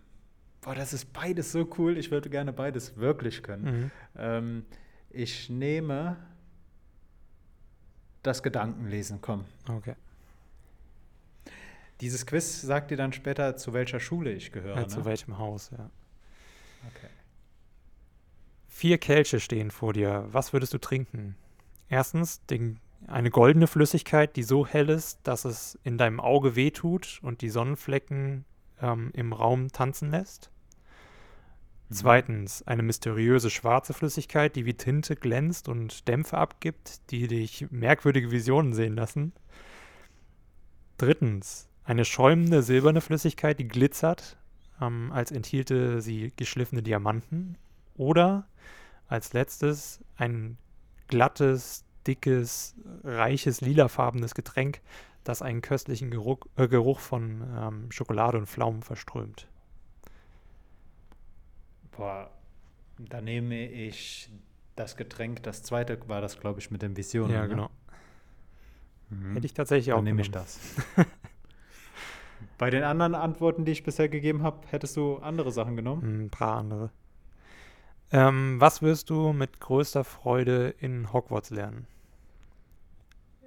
boah, 0.62 0.76
das 0.76 0.94
ist 0.94 1.14
beides 1.14 1.52
so 1.52 1.68
cool. 1.78 1.98
Ich 1.98 2.12
würde 2.12 2.30
gerne 2.30 2.52
beides 2.52 2.98
wirklich 2.98 3.44
können. 3.44 3.64
Mhm. 3.64 3.92
Ähm, 4.18 4.66
ich 5.10 5.50
nehme 5.50 6.18
das 8.24 8.44
Gedankenlesen, 8.44 9.20
komm. 9.22 9.46
Okay. 9.70 9.96
Dieses 12.02 12.26
Quiz 12.26 12.62
sagt 12.62 12.92
dir 12.92 12.98
dann 12.98 13.14
später, 13.14 13.56
zu 13.58 13.74
welcher 13.74 14.00
Schule 14.00 14.32
ich 14.32 14.52
gehöre. 14.52 14.76
Ja, 14.76 14.82
ne? 14.82 14.88
Zu 14.88 15.06
welchem 15.06 15.38
Haus, 15.38 15.70
ja. 15.72 15.90
Okay. 16.96 17.10
Vier 18.68 18.98
Kelche 18.98 19.40
stehen 19.40 19.70
vor 19.70 19.94
dir. 19.94 20.26
Was 20.32 20.54
würdest 20.54 20.74
du 20.74 20.80
trinken? 20.80 21.36
Erstens 21.90 22.44
den, 22.46 22.80
eine 23.08 23.30
goldene 23.30 23.68
Flüssigkeit, 23.68 24.36
die 24.36 24.44
so 24.44 24.66
hell 24.66 24.90
ist, 24.90 25.20
dass 25.24 25.46
es 25.46 25.80
in 25.84 25.98
deinem 25.98 26.20
Auge 26.20 26.56
wehtut 26.56 27.20
und 27.22 27.42
die 27.42 27.50
Sonnenflecken 27.50 28.46
ähm, 28.82 29.12
im 29.14 29.34
Raum 29.34 29.72
tanzen 29.72 30.12
lässt. 30.12 30.52
Mhm. 31.90 31.96
Zweitens 31.96 32.64
eine 32.68 32.84
mysteriöse 32.84 33.50
schwarze 33.50 33.94
Flüssigkeit, 33.94 34.56
die 34.56 34.66
wie 34.66 34.76
Tinte 34.76 35.16
glänzt 35.16 35.68
und 35.68 36.08
Dämpfe 36.08 36.38
abgibt, 36.38 37.12
die 37.12 37.28
dich 37.28 37.68
merkwürdige 37.70 38.32
Visionen 38.32 38.74
sehen 38.74 38.96
lassen. 38.96 39.34
Drittens 40.98 41.68
eine 41.84 42.06
schäumende 42.06 42.62
silberne 42.62 43.02
Flüssigkeit, 43.02 43.60
die 43.60 43.68
glitzert 43.68 44.38
ähm, 44.82 45.12
als 45.14 45.32
enthielte 45.32 46.02
sie 46.02 46.34
geschliffene 46.36 46.82
Diamanten. 46.82 47.58
Oder 47.96 48.48
als 49.08 49.34
letztes 49.34 50.04
ein 50.16 50.58
glattes, 51.08 51.86
dickes, 52.08 52.76
reiches, 53.04 53.62
lilafarbenes 53.62 54.36
Getränk, 54.36 54.82
das 55.24 55.42
einen 55.42 55.62
köstlichen 55.62 56.10
Geruch, 56.10 56.40
äh, 56.58 56.68
Geruch 56.68 57.00
von 57.00 57.44
ähm, 57.56 57.92
Schokolade 57.92 58.38
und 58.38 58.48
Pflaumen 58.48 58.82
verströmt. 58.82 59.48
Boah, 61.92 62.32
da 62.98 63.22
nehme 63.22 63.68
ich 63.68 64.30
das 64.76 64.98
Getränk, 64.98 65.44
das 65.44 65.64
zweite 65.64 66.00
war 66.08 66.22
das, 66.22 66.40
glaube 66.40 66.60
ich, 66.60 66.72
mit 66.72 66.82
den 66.82 66.98
Visionen. 66.98 67.34
Ja, 67.34 67.44
ne? 67.44 67.50
genau. 67.50 67.70
Mhm. 69.10 69.34
Hätte 69.34 69.46
ich 69.46 69.54
tatsächlich 69.54 69.94
auch. 69.94 69.98
Dann 69.98 70.06
nehme 70.06 70.22
ich 70.22 70.32
das. 70.32 70.60
Bei 72.58 72.70
den 72.70 72.84
anderen 72.84 73.16
Antworten, 73.16 73.66
die 73.66 73.72
ich 73.72 73.84
bisher 73.84 74.08
gegeben 74.08 74.44
habe, 74.44 74.68
hättest 74.68 74.96
du 74.98 75.18
andere 75.18 75.52
Sachen 75.52 75.76
genommen? 75.76 76.26
Ein 76.26 76.30
paar 76.30 76.58
andere. 76.58 76.92
Ähm, 78.12 78.60
was 78.60 78.82
wirst 78.82 79.10
du 79.10 79.32
mit 79.32 79.60
größter 79.60 80.04
Freude 80.04 80.76
in 80.80 81.14
Hogwarts 81.14 81.50
lernen? 81.50 81.88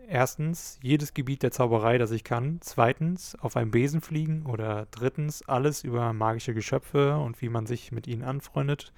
Erstens, 0.09 0.79
jedes 0.83 1.15
Gebiet 1.15 1.43
der 1.43 1.51
Zauberei, 1.51 1.99
das 1.99 2.11
ich 2.11 2.25
kann. 2.25 2.59
Zweitens, 2.61 3.37
auf 3.37 3.57
einem 3.57 3.71
Besen 3.71 4.01
fliegen. 4.01 4.47
Oder 4.47 4.87
drittens, 4.91 5.43
alles 5.49 5.85
über 5.85 6.13
magische 6.13 6.55
Geschöpfe 6.55 7.17
und 7.17 7.41
wie 7.41 7.49
man 7.49 7.67
sich 7.67 7.93
mit 7.93 8.07
ihnen 8.07 8.23
anfreundet 8.23 8.93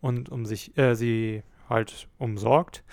und 0.00 0.28
um 0.28 0.46
sich, 0.46 0.76
äh, 0.76 0.94
sie 0.94 1.42
halt 1.68 2.08
umsorgt. 2.18 2.84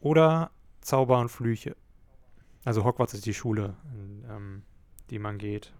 Oder 0.00 0.50
Zauber 0.80 1.18
und 1.20 1.28
Flüche. 1.28 1.76
Also 2.64 2.84
Hogwarts 2.84 3.14
ist 3.14 3.26
die 3.26 3.34
Schule, 3.34 3.76
in, 3.94 4.24
ähm, 4.30 4.62
die 5.10 5.18
man 5.18 5.38
geht 5.38 5.72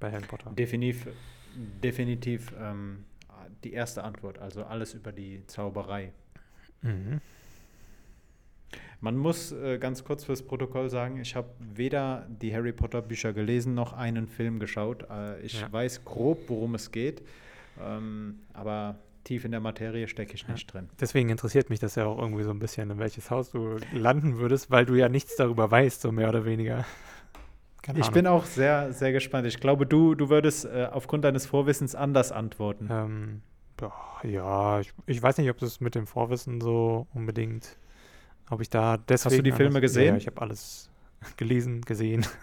bei 0.00 0.10
Harry 0.12 0.26
Potter? 0.26 0.50
Definitiv, 0.50 1.08
definitiv 1.82 2.52
ähm, 2.58 3.04
die 3.64 3.72
erste 3.72 4.04
Antwort, 4.04 4.38
also 4.38 4.64
alles 4.64 4.94
über 4.94 5.12
die 5.12 5.46
Zauberei. 5.46 6.12
Mhm. 6.82 7.20
Man 9.00 9.16
muss 9.16 9.52
äh, 9.52 9.78
ganz 9.78 10.02
kurz 10.02 10.24
fürs 10.24 10.42
Protokoll 10.42 10.90
sagen, 10.90 11.20
ich 11.20 11.36
habe 11.36 11.48
weder 11.60 12.26
die 12.28 12.52
Harry 12.52 12.72
Potter 12.72 13.00
Bücher 13.00 13.32
gelesen 13.32 13.74
noch 13.74 13.92
einen 13.92 14.26
Film 14.26 14.58
geschaut. 14.58 15.06
Äh, 15.08 15.40
ich 15.42 15.60
ja. 15.60 15.72
weiß 15.72 16.04
grob, 16.04 16.48
worum 16.48 16.74
es 16.74 16.90
geht, 16.90 17.22
ähm, 17.80 18.40
aber 18.52 18.98
tief 19.22 19.44
in 19.44 19.52
der 19.52 19.60
Materie 19.60 20.08
stecke 20.08 20.34
ich 20.34 20.48
nicht 20.48 20.68
ja. 20.68 20.80
drin. 20.80 20.90
Deswegen 21.00 21.28
interessiert 21.28 21.70
mich 21.70 21.78
das 21.78 21.94
ja 21.94 22.06
auch 22.06 22.18
irgendwie 22.18 22.42
so 22.42 22.50
ein 22.50 22.58
bisschen, 22.58 22.90
in 22.90 22.98
welches 22.98 23.30
Haus 23.30 23.50
du 23.50 23.76
landen 23.92 24.38
würdest, 24.38 24.70
weil 24.70 24.84
du 24.84 24.94
ja 24.94 25.08
nichts 25.08 25.36
darüber 25.36 25.70
weißt, 25.70 26.00
so 26.00 26.10
mehr 26.10 26.28
oder 26.28 26.44
weniger. 26.44 26.84
Keine 27.88 28.00
ich 28.00 28.04
Ahnung. 28.04 28.14
bin 28.14 28.26
auch 28.26 28.44
sehr, 28.44 28.92
sehr 28.92 29.12
gespannt. 29.12 29.46
Ich 29.46 29.60
glaube, 29.60 29.86
du, 29.86 30.14
du 30.14 30.28
würdest 30.28 30.66
äh, 30.66 30.88
aufgrund 30.92 31.24
deines 31.24 31.46
Vorwissens 31.46 31.94
anders 31.94 32.32
antworten. 32.32 32.86
Ähm, 32.90 33.42
ja, 34.24 34.80
ich, 34.80 34.92
ich, 35.06 35.22
weiß 35.22 35.38
nicht, 35.38 35.48
ob 35.48 35.56
das 35.56 35.80
mit 35.80 35.94
dem 35.94 36.06
Vorwissen 36.06 36.60
so 36.60 37.06
unbedingt, 37.14 37.78
ob 38.50 38.60
ich 38.60 38.68
da 38.68 38.98
deswegen. 38.98 39.30
Hast 39.30 39.38
du 39.38 39.42
die 39.42 39.52
Filme 39.52 39.80
gesehen? 39.80 40.16
Ja, 40.16 40.18
ich 40.18 40.26
habe 40.26 40.38
alles 40.42 40.90
gelesen, 41.38 41.80
gesehen. 41.80 42.26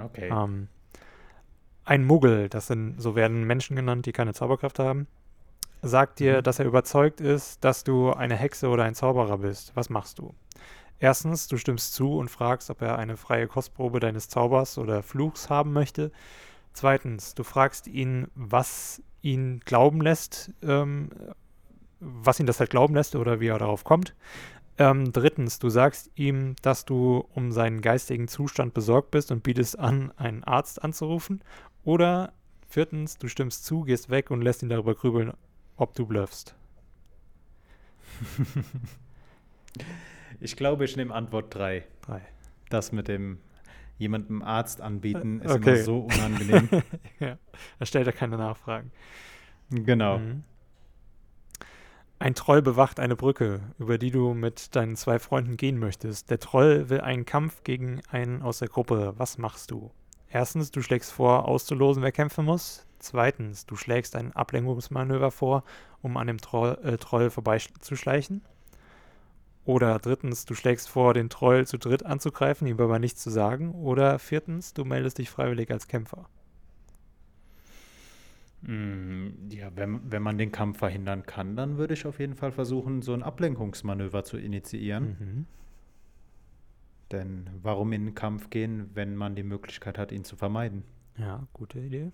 Okay. 0.00 0.28
Ähm, 0.30 0.68
ein 1.84 2.04
Muggel, 2.04 2.48
das 2.48 2.68
sind, 2.68 3.02
so 3.02 3.16
werden 3.16 3.42
Menschen 3.42 3.74
genannt, 3.74 4.06
die 4.06 4.12
keine 4.12 4.32
Zauberkraft 4.32 4.78
haben, 4.78 5.08
sagt 5.82 6.20
dir, 6.20 6.36
mhm. 6.36 6.42
dass 6.44 6.60
er 6.60 6.66
überzeugt 6.66 7.20
ist, 7.20 7.64
dass 7.64 7.82
du 7.82 8.12
eine 8.12 8.36
Hexe 8.36 8.68
oder 8.68 8.84
ein 8.84 8.94
Zauberer 8.94 9.38
bist. 9.38 9.72
Was 9.74 9.90
machst 9.90 10.20
du? 10.20 10.32
Erstens, 11.00 11.46
du 11.46 11.56
stimmst 11.56 11.94
zu 11.94 12.16
und 12.16 12.28
fragst, 12.28 12.70
ob 12.70 12.82
er 12.82 12.98
eine 12.98 13.16
freie 13.16 13.46
Kostprobe 13.46 14.00
deines 14.00 14.28
Zaubers 14.28 14.78
oder 14.78 15.02
Fluchs 15.02 15.48
haben 15.48 15.72
möchte. 15.72 16.10
Zweitens, 16.72 17.34
du 17.34 17.44
fragst 17.44 17.86
ihn, 17.86 18.28
was 18.34 19.02
ihn 19.22 19.60
glauben 19.64 20.00
lässt, 20.00 20.52
ähm, 20.62 21.10
was 22.00 22.40
ihn 22.40 22.46
das 22.46 22.60
halt 22.60 22.70
glauben 22.70 22.94
lässt 22.94 23.16
oder 23.16 23.40
wie 23.40 23.48
er 23.48 23.58
darauf 23.58 23.84
kommt. 23.84 24.14
Ähm, 24.78 25.12
drittens, 25.12 25.58
du 25.58 25.70
sagst 25.70 26.10
ihm, 26.14 26.54
dass 26.62 26.84
du 26.84 27.24
um 27.34 27.50
seinen 27.50 27.80
geistigen 27.80 28.28
Zustand 28.28 28.74
besorgt 28.74 29.10
bist 29.10 29.32
und 29.32 29.42
bietest 29.42 29.78
an, 29.78 30.12
einen 30.16 30.44
Arzt 30.44 30.82
anzurufen. 30.82 31.42
Oder 31.84 32.32
viertens, 32.68 33.18
du 33.18 33.28
stimmst 33.28 33.64
zu, 33.64 33.82
gehst 33.82 34.10
weg 34.10 34.30
und 34.30 34.42
lässt 34.42 34.62
ihn 34.62 34.68
darüber 34.68 34.94
grübeln, 34.94 35.32
ob 35.76 35.94
du 35.94 36.06
bluffst. 36.06 36.54
Ich 40.40 40.56
glaube, 40.56 40.84
ich 40.84 40.96
nehme 40.96 41.14
Antwort 41.14 41.54
3. 41.54 41.84
3. 42.02 42.20
Das 42.70 42.92
mit 42.92 43.08
dem 43.08 43.38
jemandem 43.98 44.42
Arzt 44.42 44.80
anbieten 44.80 45.40
ist 45.40 45.50
okay. 45.50 45.74
immer 45.74 45.82
so 45.82 45.98
unangenehm. 46.00 46.68
ja, 47.18 47.38
da 47.78 47.86
stellt 47.86 48.06
er 48.06 48.12
keine 48.12 48.36
Nachfragen. 48.36 48.92
Genau. 49.70 50.18
Mhm. 50.18 50.44
Ein 52.20 52.34
Troll 52.34 52.62
bewacht 52.62 52.98
eine 52.98 53.14
Brücke, 53.14 53.60
über 53.78 53.96
die 53.96 54.10
du 54.10 54.34
mit 54.34 54.74
deinen 54.74 54.96
zwei 54.96 55.18
Freunden 55.18 55.56
gehen 55.56 55.78
möchtest. 55.78 56.30
Der 56.30 56.40
Troll 56.40 56.88
will 56.88 57.00
einen 57.00 57.24
Kampf 57.24 57.62
gegen 57.62 58.00
einen 58.10 58.42
aus 58.42 58.58
der 58.58 58.68
Gruppe. 58.68 59.14
Was 59.16 59.38
machst 59.38 59.70
du? 59.70 59.92
Erstens, 60.28 60.70
du 60.70 60.82
schlägst 60.82 61.12
vor, 61.12 61.46
auszulosen, 61.46 62.02
wer 62.02 62.12
kämpfen 62.12 62.44
muss. 62.44 62.86
Zweitens, 62.98 63.66
du 63.66 63.76
schlägst 63.76 64.16
ein 64.16 64.32
Ablenkungsmanöver 64.34 65.30
vor, 65.30 65.62
um 66.02 66.16
an 66.16 66.26
dem 66.26 66.38
Troll, 66.38 66.76
äh, 66.82 66.96
Troll 66.96 67.30
vorbeizuschleichen. 67.30 68.42
Oder 69.68 69.98
drittens, 69.98 70.46
du 70.46 70.54
schlägst 70.54 70.88
vor, 70.88 71.12
den 71.12 71.28
Troll 71.28 71.66
zu 71.66 71.76
dritt 71.76 72.06
anzugreifen, 72.06 72.66
ihm 72.66 72.80
aber 72.80 72.98
nichts 72.98 73.22
zu 73.22 73.28
sagen. 73.28 73.72
Oder 73.72 74.18
viertens, 74.18 74.72
du 74.72 74.86
meldest 74.86 75.18
dich 75.18 75.28
freiwillig 75.28 75.70
als 75.70 75.88
Kämpfer. 75.88 76.26
Mm, 78.62 79.50
ja, 79.50 79.70
wenn, 79.74 80.10
wenn 80.10 80.22
man 80.22 80.38
den 80.38 80.52
Kampf 80.52 80.78
verhindern 80.78 81.24
kann, 81.24 81.54
dann 81.54 81.76
würde 81.76 81.92
ich 81.92 82.06
auf 82.06 82.18
jeden 82.18 82.34
Fall 82.34 82.50
versuchen, 82.50 83.02
so 83.02 83.12
ein 83.12 83.22
Ablenkungsmanöver 83.22 84.24
zu 84.24 84.38
initiieren. 84.38 85.04
Mhm. 85.04 85.46
Denn 87.12 87.50
warum 87.60 87.92
in 87.92 88.06
den 88.06 88.14
Kampf 88.14 88.48
gehen, 88.48 88.88
wenn 88.94 89.16
man 89.16 89.34
die 89.36 89.42
Möglichkeit 89.42 89.98
hat, 89.98 90.12
ihn 90.12 90.24
zu 90.24 90.36
vermeiden? 90.36 90.82
Ja, 91.18 91.46
gute 91.52 91.78
Idee. 91.78 92.10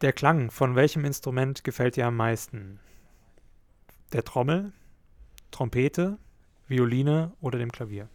Der 0.00 0.12
Klang 0.12 0.50
von 0.50 0.74
welchem 0.74 1.04
Instrument 1.04 1.62
gefällt 1.62 1.94
dir 1.94 2.08
am 2.08 2.16
meisten? 2.16 2.80
Der 4.12 4.24
Trommel, 4.24 4.72
Trompete, 5.50 6.18
Violine 6.68 7.32
oder 7.40 7.58
dem 7.58 7.72
Klavier? 7.72 8.08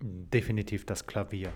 Definitiv 0.00 0.86
das 0.86 1.06
Klavier. 1.06 1.52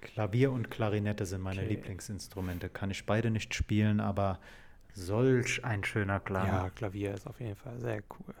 Klavier 0.00 0.52
und 0.52 0.70
Klarinette 0.70 1.26
sind 1.26 1.40
meine 1.40 1.60
okay. 1.60 1.70
Lieblingsinstrumente. 1.70 2.68
Kann 2.68 2.90
ich 2.90 3.06
beide 3.06 3.30
nicht 3.30 3.54
spielen, 3.54 4.00
aber 4.00 4.38
solch 4.92 5.64
ein 5.64 5.82
schöner 5.84 6.20
Klang. 6.20 6.46
Ja, 6.46 6.70
Klavier 6.70 7.14
ist 7.14 7.26
auf 7.26 7.40
jeden 7.40 7.56
Fall 7.56 7.78
sehr 7.80 8.02
cool. 8.18 8.34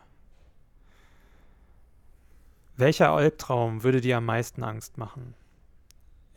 Welcher 2.76 3.10
Albtraum 3.10 3.82
würde 3.82 4.00
dir 4.00 4.18
am 4.18 4.26
meisten 4.26 4.62
Angst 4.62 4.98
machen? 4.98 5.34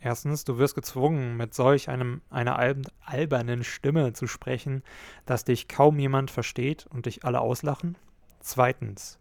Erstens, 0.04 0.42
du 0.42 0.58
wirst 0.58 0.74
gezwungen, 0.74 1.36
mit 1.36 1.54
solch 1.54 1.88
einem, 1.88 2.22
einer 2.28 2.58
albernen 3.04 3.62
Stimme 3.62 4.12
zu 4.12 4.26
sprechen, 4.26 4.82
dass 5.26 5.44
dich 5.44 5.68
kaum 5.68 6.00
jemand 6.00 6.32
versteht 6.32 6.86
und 6.88 7.06
dich 7.06 7.24
alle 7.24 7.40
auslachen. 7.40 7.96
Zweitens, 8.40 9.20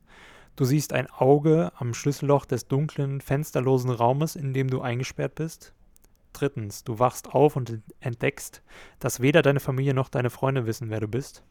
du 0.55 0.65
siehst 0.65 0.93
ein 0.93 1.07
Auge 1.07 1.71
am 1.75 1.93
Schlüsselloch 1.93 2.45
des 2.45 2.67
dunklen, 2.67 3.21
fensterlosen 3.21 3.91
Raumes, 3.91 4.35
in 4.35 4.53
dem 4.53 4.71
du 4.71 4.81
eingesperrt 4.81 5.35
bist. 5.35 5.75
Drittens, 6.33 6.83
du 6.83 6.97
wachst 6.97 7.29
auf 7.29 7.55
und 7.55 7.79
entdeckst, 8.00 8.63
dass 8.97 9.19
weder 9.19 9.43
deine 9.43 9.59
Familie 9.59 9.93
noch 9.93 10.09
deine 10.09 10.31
Freunde 10.31 10.65
wissen, 10.65 10.89
wer 10.89 11.00
du 11.00 11.07
bist. 11.07 11.43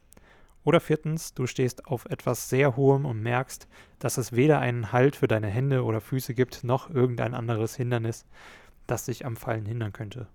Oder 0.65 0.81
viertens, 0.81 1.33
du 1.33 1.47
stehst 1.47 1.87
auf 1.87 2.05
etwas 2.05 2.49
sehr 2.49 2.75
Hohem 2.75 3.05
und 3.05 3.21
merkst, 3.21 3.69
dass 3.99 4.17
es 4.17 4.33
weder 4.33 4.59
einen 4.59 4.91
Halt 4.91 5.15
für 5.15 5.27
deine 5.27 5.47
Hände 5.47 5.85
oder 5.85 6.01
Füße 6.01 6.33
gibt, 6.33 6.65
noch 6.65 6.89
irgendein 6.89 7.33
anderes 7.33 7.75
Hindernis, 7.75 8.25
das 8.91 9.05
dich 9.05 9.25
am 9.25 9.37
Fallen 9.37 9.65
hindern 9.65 9.93
könnte. 9.93 10.27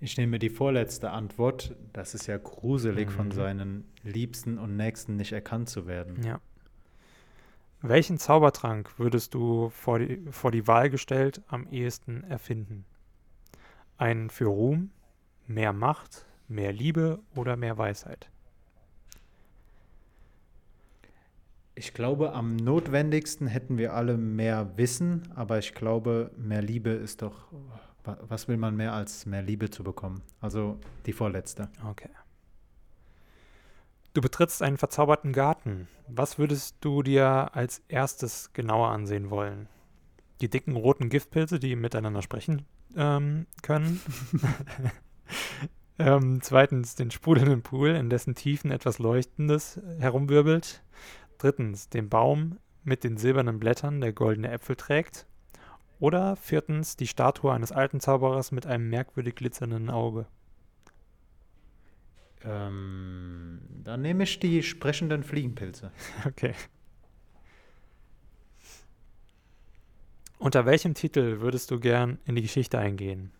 Ich 0.00 0.18
nehme 0.18 0.38
die 0.38 0.50
vorletzte 0.50 1.10
Antwort. 1.10 1.74
Das 1.94 2.14
ist 2.14 2.26
ja 2.26 2.36
gruselig, 2.36 3.08
mhm. 3.08 3.12
von 3.12 3.30
seinen 3.30 3.84
Liebsten 4.02 4.58
und 4.58 4.76
Nächsten 4.76 5.16
nicht 5.16 5.32
erkannt 5.32 5.70
zu 5.70 5.86
werden. 5.86 6.22
Ja. 6.22 6.40
Welchen 7.80 8.18
Zaubertrank 8.18 8.98
würdest 8.98 9.34
du 9.34 9.70
vor 9.70 9.98
die, 9.98 10.22
vor 10.30 10.50
die 10.50 10.66
Wahl 10.66 10.90
gestellt 10.90 11.42
am 11.48 11.66
ehesten 11.68 12.22
erfinden? 12.24 12.84
Einen 13.96 14.28
für 14.30 14.46
Ruhm, 14.46 14.90
mehr 15.46 15.72
Macht, 15.72 16.26
mehr 16.48 16.72
Liebe 16.72 17.20
oder 17.34 17.56
mehr 17.56 17.78
Weisheit? 17.78 18.30
Ich 21.76 21.92
glaube, 21.92 22.32
am 22.32 22.54
notwendigsten 22.56 23.48
hätten 23.48 23.78
wir 23.78 23.94
alle 23.94 24.16
mehr 24.16 24.76
Wissen, 24.76 25.28
aber 25.34 25.58
ich 25.58 25.74
glaube, 25.74 26.30
mehr 26.36 26.62
Liebe 26.62 26.90
ist 26.90 27.22
doch, 27.22 27.48
was 28.04 28.46
will 28.46 28.56
man 28.56 28.76
mehr 28.76 28.92
als 28.92 29.26
mehr 29.26 29.42
Liebe 29.42 29.70
zu 29.70 29.82
bekommen? 29.82 30.22
Also 30.40 30.78
die 31.06 31.12
vorletzte. 31.12 31.68
Okay. 31.90 32.10
Du 34.12 34.20
betrittst 34.20 34.62
einen 34.62 34.76
verzauberten 34.76 35.32
Garten. 35.32 35.88
Was 36.06 36.38
würdest 36.38 36.76
du 36.80 37.02
dir 37.02 37.50
als 37.54 37.82
erstes 37.88 38.52
genauer 38.52 38.90
ansehen 38.90 39.30
wollen? 39.30 39.68
Die 40.40 40.48
dicken 40.48 40.76
roten 40.76 41.08
Giftpilze, 41.08 41.58
die 41.58 41.74
miteinander 41.74 42.22
sprechen 42.22 42.64
ähm, 42.96 43.46
können. 43.62 44.00
ähm, 45.98 46.38
zweitens 46.42 46.94
den 46.94 47.10
sprudelnden 47.10 47.62
Pool, 47.62 47.90
in 47.90 48.08
dessen 48.08 48.36
Tiefen 48.36 48.70
etwas 48.70 49.00
Leuchtendes 49.00 49.80
herumwirbelt. 49.98 50.82
Drittens, 51.38 51.88
den 51.88 52.08
Baum 52.08 52.58
mit 52.84 53.04
den 53.04 53.16
silbernen 53.16 53.58
Blättern, 53.58 54.00
der 54.00 54.12
goldene 54.12 54.50
Äpfel 54.50 54.76
trägt. 54.76 55.26
Oder 56.00 56.36
viertens, 56.36 56.96
die 56.96 57.06
Statue 57.06 57.52
eines 57.52 57.72
alten 57.72 58.00
Zauberers 58.00 58.52
mit 58.52 58.66
einem 58.66 58.90
merkwürdig 58.90 59.36
glitzernden 59.36 59.90
Auge. 59.90 60.26
Ähm, 62.44 63.60
dann 63.84 64.02
nehme 64.02 64.24
ich 64.24 64.38
die 64.38 64.62
sprechenden 64.62 65.24
Fliegenpilze. 65.24 65.90
Okay. 66.26 66.54
Unter 70.38 70.66
welchem 70.66 70.92
Titel 70.92 71.40
würdest 71.40 71.70
du 71.70 71.80
gern 71.80 72.18
in 72.26 72.34
die 72.34 72.42
Geschichte 72.42 72.78
eingehen? 72.78 73.30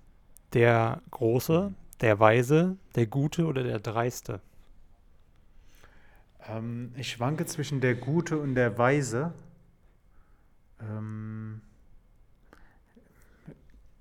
Der 0.55 1.03
Große, 1.11 1.75
der 2.01 2.18
Weise, 2.18 2.79
der 2.95 3.07
Gute 3.07 3.45
oder 3.45 3.62
der 3.62 3.79
Dreiste? 3.79 4.40
Ähm, 6.48 6.92
ich 6.96 7.11
schwanke 7.11 7.46
zwischen 7.46 7.80
der 7.80 7.94
Gute 7.94 8.38
und 8.38 8.54
der 8.54 8.76
Weise. 8.78 9.33
Ähm, 10.80 11.62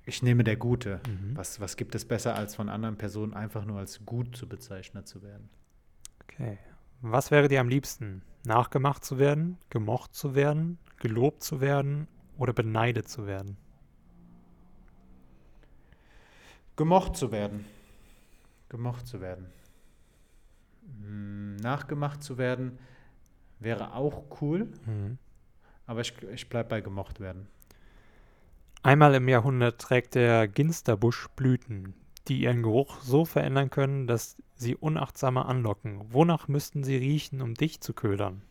ich 0.06 0.22
nehme 0.22 0.44
der 0.44 0.58
Gute. 0.58 1.00
Mhm. 1.08 1.36
Was, 1.36 1.60
was 1.60 1.78
gibt 1.78 1.96
es 1.96 2.06
besser, 2.06 2.36
als 2.36 2.56
von 2.56 2.70
anderen 2.70 2.98
Personen 2.98 3.34
einfach 3.34 3.66
nur 3.66 3.80
als 3.80 4.06
gut 4.06 4.36
zu 4.36 4.48
bezeichnet 4.48 5.08
zu 5.08 5.22
werden? 5.22 5.50
Okay. 6.24 6.58
Was 7.02 7.32
wäre 7.32 7.48
dir 7.48 7.62
am 7.62 7.70
liebsten? 7.70 8.22
Nachgemacht 8.46 9.06
zu 9.06 9.18
werden, 9.18 9.58
gemocht 9.70 10.14
zu 10.14 10.36
werden, 10.36 10.78
gelobt 11.00 11.44
zu 11.44 11.62
werden 11.62 12.08
oder 12.38 12.54
beneidet 12.54 13.08
zu 13.08 13.26
werden? 13.26 13.58
Gemocht 16.76 17.16
zu 17.16 17.32
werden. 17.32 17.66
Gemocht 18.68 19.08
zu 19.08 19.22
werden. 19.22 19.46
Hm, 21.02 21.56
nachgemacht 21.58 22.24
zu 22.24 22.38
werden 22.38 22.78
wäre 23.60 23.94
auch 23.94 24.24
cool, 24.42 24.68
mhm. 24.86 25.18
aber 25.86 26.02
ich, 26.02 26.14
ich 26.34 26.50
bleibe 26.50 26.70
bei 26.70 26.82
gemocht 26.82 27.20
werden. 27.20 27.48
Einmal 28.84 29.16
im 29.16 29.30
Jahrhundert 29.30 29.80
trägt 29.80 30.16
der 30.16 30.48
Ginsterbusch 30.48 31.30
Blüten, 31.36 31.94
die 32.28 32.42
ihren 32.42 32.64
Geruch 32.64 33.00
so 33.02 33.24
verändern 33.24 33.70
können, 33.70 34.08
dass 34.08 34.36
sie 34.56 34.76
Unachtsame 34.76 35.46
anlocken. 35.46 36.02
Wonach 36.12 36.50
müssten 36.50 36.84
sie 36.84 36.98
riechen, 36.98 37.42
um 37.42 37.54
dich 37.54 37.80
zu 37.80 37.94
ködern? 37.94 38.42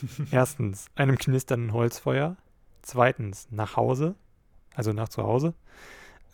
Erstens, 0.30 0.86
einem 0.94 1.18
knisternden 1.18 1.72
Holzfeuer. 1.72 2.36
Zweitens, 2.82 3.48
nach 3.50 3.76
Hause, 3.76 4.14
also 4.74 4.92
nach 4.92 5.08
zu 5.08 5.24
Hause. 5.24 5.54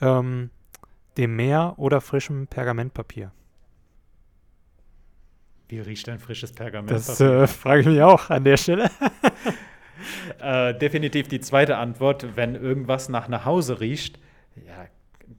Ähm, 0.00 0.50
dem 1.16 1.36
Meer 1.36 1.74
oder 1.76 2.00
frischem 2.00 2.46
Pergamentpapier. 2.46 3.32
Wie 5.70 5.78
riecht 5.78 6.08
ein 6.08 6.18
frisches 6.18 6.52
Pergament? 6.52 6.90
Das 6.90 7.20
äh, 7.20 7.46
frage 7.46 7.80
ich 7.82 7.86
mich 7.86 8.02
auch 8.02 8.28
an 8.28 8.42
der 8.42 8.56
Stelle. 8.56 8.90
äh, 10.40 10.74
definitiv 10.74 11.28
die 11.28 11.38
zweite 11.38 11.76
Antwort. 11.76 12.34
Wenn 12.34 12.56
irgendwas 12.56 13.08
nach 13.08 13.28
nach 13.28 13.44
Hause 13.44 13.80
riecht, 13.80 14.18
ja, 14.66 14.86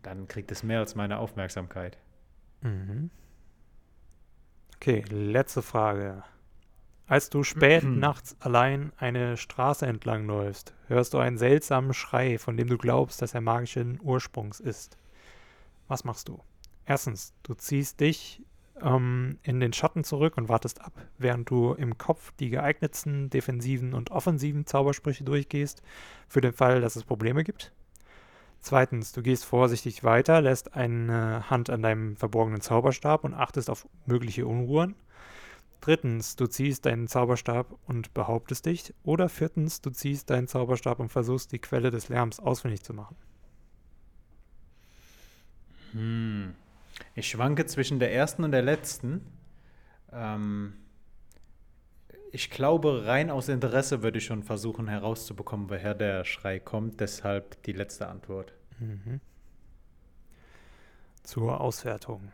dann 0.01 0.29
kriegt 0.29 0.49
es 0.51 0.63
mehr 0.63 0.79
als 0.79 0.95
meine 0.95 1.19
Aufmerksamkeit. 1.19 1.97
Mhm. 2.61 3.09
Okay, 4.77 5.03
letzte 5.09 5.61
Frage. 5.61 6.23
Als 7.07 7.29
du 7.29 7.43
spät 7.43 7.83
nachts 7.83 8.37
allein 8.39 8.93
eine 8.97 9.35
Straße 9.35 9.85
entlang 9.85 10.27
läufst, 10.27 10.73
hörst 10.87 11.13
du 11.13 11.17
einen 11.17 11.37
seltsamen 11.37 11.93
Schrei, 11.93 12.37
von 12.37 12.55
dem 12.55 12.69
du 12.69 12.77
glaubst, 12.77 13.21
dass 13.21 13.33
er 13.33 13.41
magischen 13.41 13.99
Ursprungs 14.01 14.61
ist. 14.61 14.97
Was 15.89 16.05
machst 16.05 16.29
du? 16.29 16.39
Erstens, 16.85 17.33
du 17.43 17.53
ziehst 17.53 17.99
dich 17.99 18.41
ähm, 18.83 19.37
in 19.43 19.59
den 19.59 19.73
Schatten 19.73 20.03
zurück 20.03 20.37
und 20.37 20.49
wartest 20.49 20.81
ab, 20.81 20.93
während 21.17 21.49
du 21.49 21.73
im 21.73 21.97
Kopf 21.97 22.31
die 22.39 22.49
geeignetsten 22.49 23.29
defensiven 23.29 23.93
und 23.93 24.11
offensiven 24.11 24.65
Zaubersprüche 24.65 25.23
durchgehst, 25.23 25.81
für 26.27 26.41
den 26.41 26.53
Fall, 26.53 26.81
dass 26.81 26.95
es 26.95 27.03
Probleme 27.03 27.43
gibt. 27.43 27.71
Zweitens, 28.61 29.11
du 29.11 29.23
gehst 29.23 29.45
vorsichtig 29.45 30.03
weiter, 30.03 30.39
lässt 30.39 30.75
eine 30.75 31.49
Hand 31.49 31.69
an 31.71 31.81
deinem 31.81 32.15
verborgenen 32.15 32.61
Zauberstab 32.61 33.23
und 33.23 33.33
achtest 33.33 33.69
auf 33.69 33.87
mögliche 34.05 34.45
Unruhen. 34.45 34.95
Drittens, 35.81 36.35
du 36.35 36.45
ziehst 36.45 36.85
deinen 36.85 37.07
Zauberstab 37.07 37.75
und 37.87 38.13
behauptest 38.13 38.67
dich. 38.67 38.93
Oder 39.03 39.29
viertens, 39.29 39.81
du 39.81 39.89
ziehst 39.89 40.29
deinen 40.29 40.47
Zauberstab 40.47 40.99
und 40.99 41.09
versuchst 41.09 41.51
die 41.51 41.59
Quelle 41.59 41.89
des 41.89 42.07
Lärms 42.09 42.39
ausfindig 42.39 42.83
zu 42.83 42.93
machen. 42.93 43.15
Hm. 45.93 46.53
Ich 47.15 47.29
schwanke 47.29 47.65
zwischen 47.65 47.99
der 47.99 48.13
ersten 48.13 48.43
und 48.43 48.51
der 48.51 48.61
letzten. 48.61 49.25
Ähm, 50.11 50.73
ich 52.31 52.49
glaube, 52.49 53.05
rein 53.05 53.29
aus 53.29 53.49
Interesse 53.49 54.03
würde 54.03 54.19
ich 54.19 54.25
schon 54.25 54.43
versuchen 54.43 54.87
herauszubekommen, 54.87 55.69
woher 55.69 55.93
der 55.93 56.23
Schrei 56.23 56.59
kommt. 56.59 56.99
Deshalb 56.99 57.61
die 57.63 57.73
letzte 57.73 58.07
Antwort. 58.07 58.53
Mhm. 58.79 59.19
Zur 61.23 61.59
Auswertung. 61.59 62.31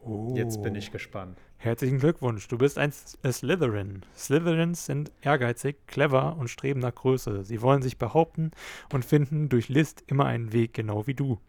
Oh. 0.00 0.34
Jetzt 0.36 0.62
bin 0.62 0.74
ich 0.76 0.92
gespannt. 0.92 1.38
Herzlichen 1.58 1.98
Glückwunsch, 1.98 2.46
du 2.46 2.58
bist 2.58 2.78
ein 2.78 2.92
Slytherin. 2.92 4.02
Slytherins 4.14 4.86
sind 4.86 5.10
ehrgeizig, 5.22 5.86
clever 5.86 6.36
und 6.36 6.48
streben 6.48 6.80
nach 6.80 6.94
Größe. 6.94 7.44
Sie 7.44 7.60
wollen 7.60 7.82
sich 7.82 7.98
behaupten 7.98 8.52
und 8.92 9.04
finden 9.04 9.48
durch 9.48 9.68
List 9.68 10.04
immer 10.06 10.26
einen 10.26 10.52
Weg, 10.52 10.74
genau 10.74 11.06
wie 11.06 11.14
du. 11.14 11.40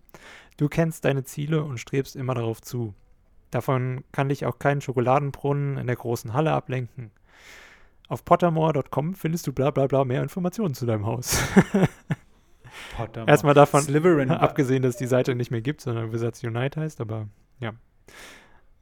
Du 0.58 0.68
kennst 0.68 1.06
deine 1.06 1.24
Ziele 1.24 1.64
und 1.64 1.78
strebst 1.80 2.16
immer 2.16 2.34
darauf 2.34 2.62
zu. 2.62 2.94
Davon 3.52 4.04
kann 4.12 4.30
dich 4.30 4.46
auch 4.46 4.60
kein 4.60 4.82
Schokoladenbrunnen 4.82 5.78
in 5.78 5.88
der 5.88 5.96
großen 5.96 6.34
Halle 6.34 6.52
ablenken. 6.52 7.12
Auf 8.10 8.26
pottermore.com 8.26 9.14
findest 9.16 9.48
du 9.48 9.54
bla 9.54 9.72
bla 9.72 9.88
bla 9.88 10.04
mehr 10.04 10.24
Informationen 10.24 10.74
zu 10.74 10.86
deinem 10.86 11.06
Haus. 11.06 11.42
Pottermore. 12.96 13.30
Erstmal 13.32 13.54
davon 13.54 13.82
Slytherin 13.82 14.32
abgesehen, 14.32 14.82
dass 14.82 14.98
die 14.98 15.08
Seite 15.08 15.36
nicht 15.36 15.52
mehr 15.52 15.62
gibt, 15.62 15.82
sondern 15.82 16.12
Wizards 16.12 16.44
Unite 16.44 16.82
heißt, 16.82 17.02
aber 17.02 17.28
ja. 17.60 17.74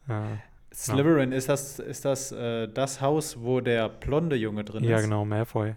Äh, 0.07 0.38
Slytherin, 0.73 1.31
ja. 1.31 1.38
ist 1.38 1.49
das, 1.49 1.79
ist 1.79 2.05
das 2.05 2.31
äh, 2.31 2.67
das 2.67 3.01
Haus, 3.01 3.41
wo 3.41 3.61
der 3.61 3.89
blonde 3.89 4.35
Junge 4.35 4.63
drin 4.63 4.83
ja, 4.83 4.97
ist? 4.97 5.01
Ja, 5.01 5.01
genau, 5.01 5.25
Malfoy. 5.25 5.75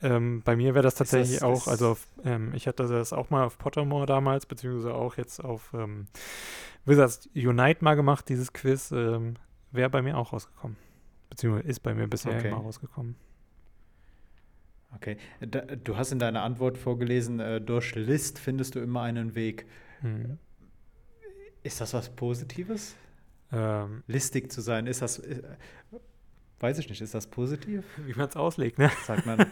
Ähm, 0.00 0.42
bei 0.44 0.54
mir 0.54 0.74
wäre 0.74 0.84
das 0.84 0.94
tatsächlich 0.94 1.40
das, 1.40 1.42
auch, 1.42 1.66
also 1.66 1.90
auf, 1.90 2.06
ähm, 2.24 2.52
ich 2.54 2.68
hatte 2.68 2.86
das 2.86 3.12
auch 3.12 3.30
mal 3.30 3.44
auf 3.44 3.58
Pottermore 3.58 4.06
damals, 4.06 4.46
beziehungsweise 4.46 4.94
auch 4.94 5.16
jetzt 5.16 5.44
auf 5.44 5.72
ähm, 5.74 6.06
Wizards 6.84 7.28
Unite 7.34 7.82
mal 7.82 7.94
gemacht, 7.94 8.28
dieses 8.28 8.52
Quiz, 8.52 8.92
ähm, 8.92 9.34
wäre 9.72 9.90
bei 9.90 10.02
mir 10.02 10.16
auch 10.16 10.32
rausgekommen. 10.32 10.76
Beziehungsweise 11.30 11.68
ist 11.68 11.80
bei 11.80 11.94
mir 11.94 12.06
bisher 12.06 12.36
okay. 12.36 12.48
immer 12.48 12.58
rausgekommen. 12.58 13.16
Okay. 14.94 15.18
Da, 15.40 15.60
du 15.60 15.96
hast 15.96 16.12
in 16.12 16.18
deiner 16.18 16.42
Antwort 16.42 16.78
vorgelesen, 16.78 17.40
äh, 17.40 17.60
durch 17.60 17.94
List 17.94 18.38
findest 18.38 18.74
du 18.74 18.80
immer 18.80 19.02
einen 19.02 19.34
Weg. 19.34 19.66
Mhm. 20.00 20.38
Ist 21.62 21.80
das 21.80 21.92
was 21.92 22.08
Positives? 22.08 22.96
Ähm, 23.52 24.02
Listig 24.06 24.50
zu 24.52 24.60
sein, 24.60 24.86
ist 24.86 25.02
das. 25.02 25.18
Äh, 25.18 25.42
weiß 26.60 26.78
ich 26.78 26.88
nicht, 26.88 27.00
ist 27.00 27.14
das 27.14 27.26
positiv? 27.26 27.84
Wie 28.06 28.14
man 28.14 28.28
es 28.28 28.36
auslegt, 28.36 28.78
ne? 28.78 28.90
Sagt 29.06 29.26
man. 29.26 29.46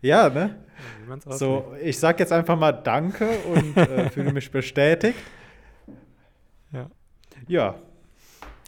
ja, 0.00 0.28
ne? 0.28 0.56
Wie 1.00 1.08
man's 1.08 1.26
auslegt. 1.26 1.38
So, 1.38 1.74
ich 1.82 1.98
sag 1.98 2.20
jetzt 2.20 2.32
einfach 2.32 2.58
mal 2.58 2.72
Danke 2.72 3.28
und 3.52 3.76
äh, 3.76 4.10
fühle 4.10 4.32
mich 4.32 4.50
bestätigt. 4.50 5.18
Ja. 6.72 6.90
Ja. 7.46 7.74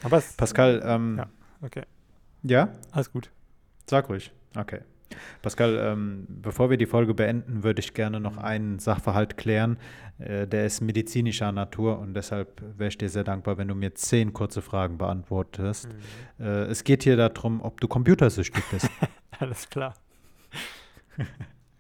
Aber 0.03 0.19
es, 0.19 0.33
Pascal, 0.35 0.83
ähm, 0.85 1.17
ja, 1.19 1.29
okay. 1.63 1.83
Ja? 2.43 2.73
Alles 2.91 3.13
gut. 3.13 3.31
Sag 3.87 4.09
ruhig. 4.09 4.33
Okay. 4.57 4.81
Pascal, 5.43 5.79
ähm, 5.83 6.27
bevor 6.29 6.71
wir 6.71 6.77
die 6.77 6.87
Folge 6.87 7.15
beenden, 7.15 7.63
würde 7.63 7.81
ich 7.81 7.95
gerne 7.95 8.21
noch 8.21 8.37
einen 8.37 8.79
Sachverhalt 8.79 9.37
klären. 9.37 9.79
Äh, 10.19 10.47
der 10.47 10.67
ist 10.67 10.81
medizinischer 10.81 11.53
Natur 11.53 11.99
und 11.99 12.15
deshalb 12.15 12.63
wäre 12.77 12.89
ich 12.89 12.99
dir 12.99 13.09
sehr 13.09 13.25
dankbar, 13.25 13.59
wenn 13.59 13.69
du 13.69 13.75
mir 13.75 13.95
zehn 13.95 14.33
kurze 14.33 14.63
Fragen 14.63 14.99
beantwortest. 14.99 15.89
Mhm. 16.39 16.45
Äh, 16.45 16.49
es 16.65 16.85
geht 16.85 17.03
hier 17.05 17.17
darum, 17.17 17.61
ob 17.63 17.81
du 17.81 17.89
computersüchtig 17.89 18.63
bist. 18.71 18.89
Alles 19.39 19.69
klar. 19.69 19.95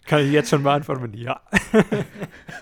Kann 0.06 0.24
ich 0.24 0.32
jetzt 0.32 0.50
schon 0.50 0.62
beantworten 0.62 1.02
mit 1.02 1.16
Ja. 1.16 1.40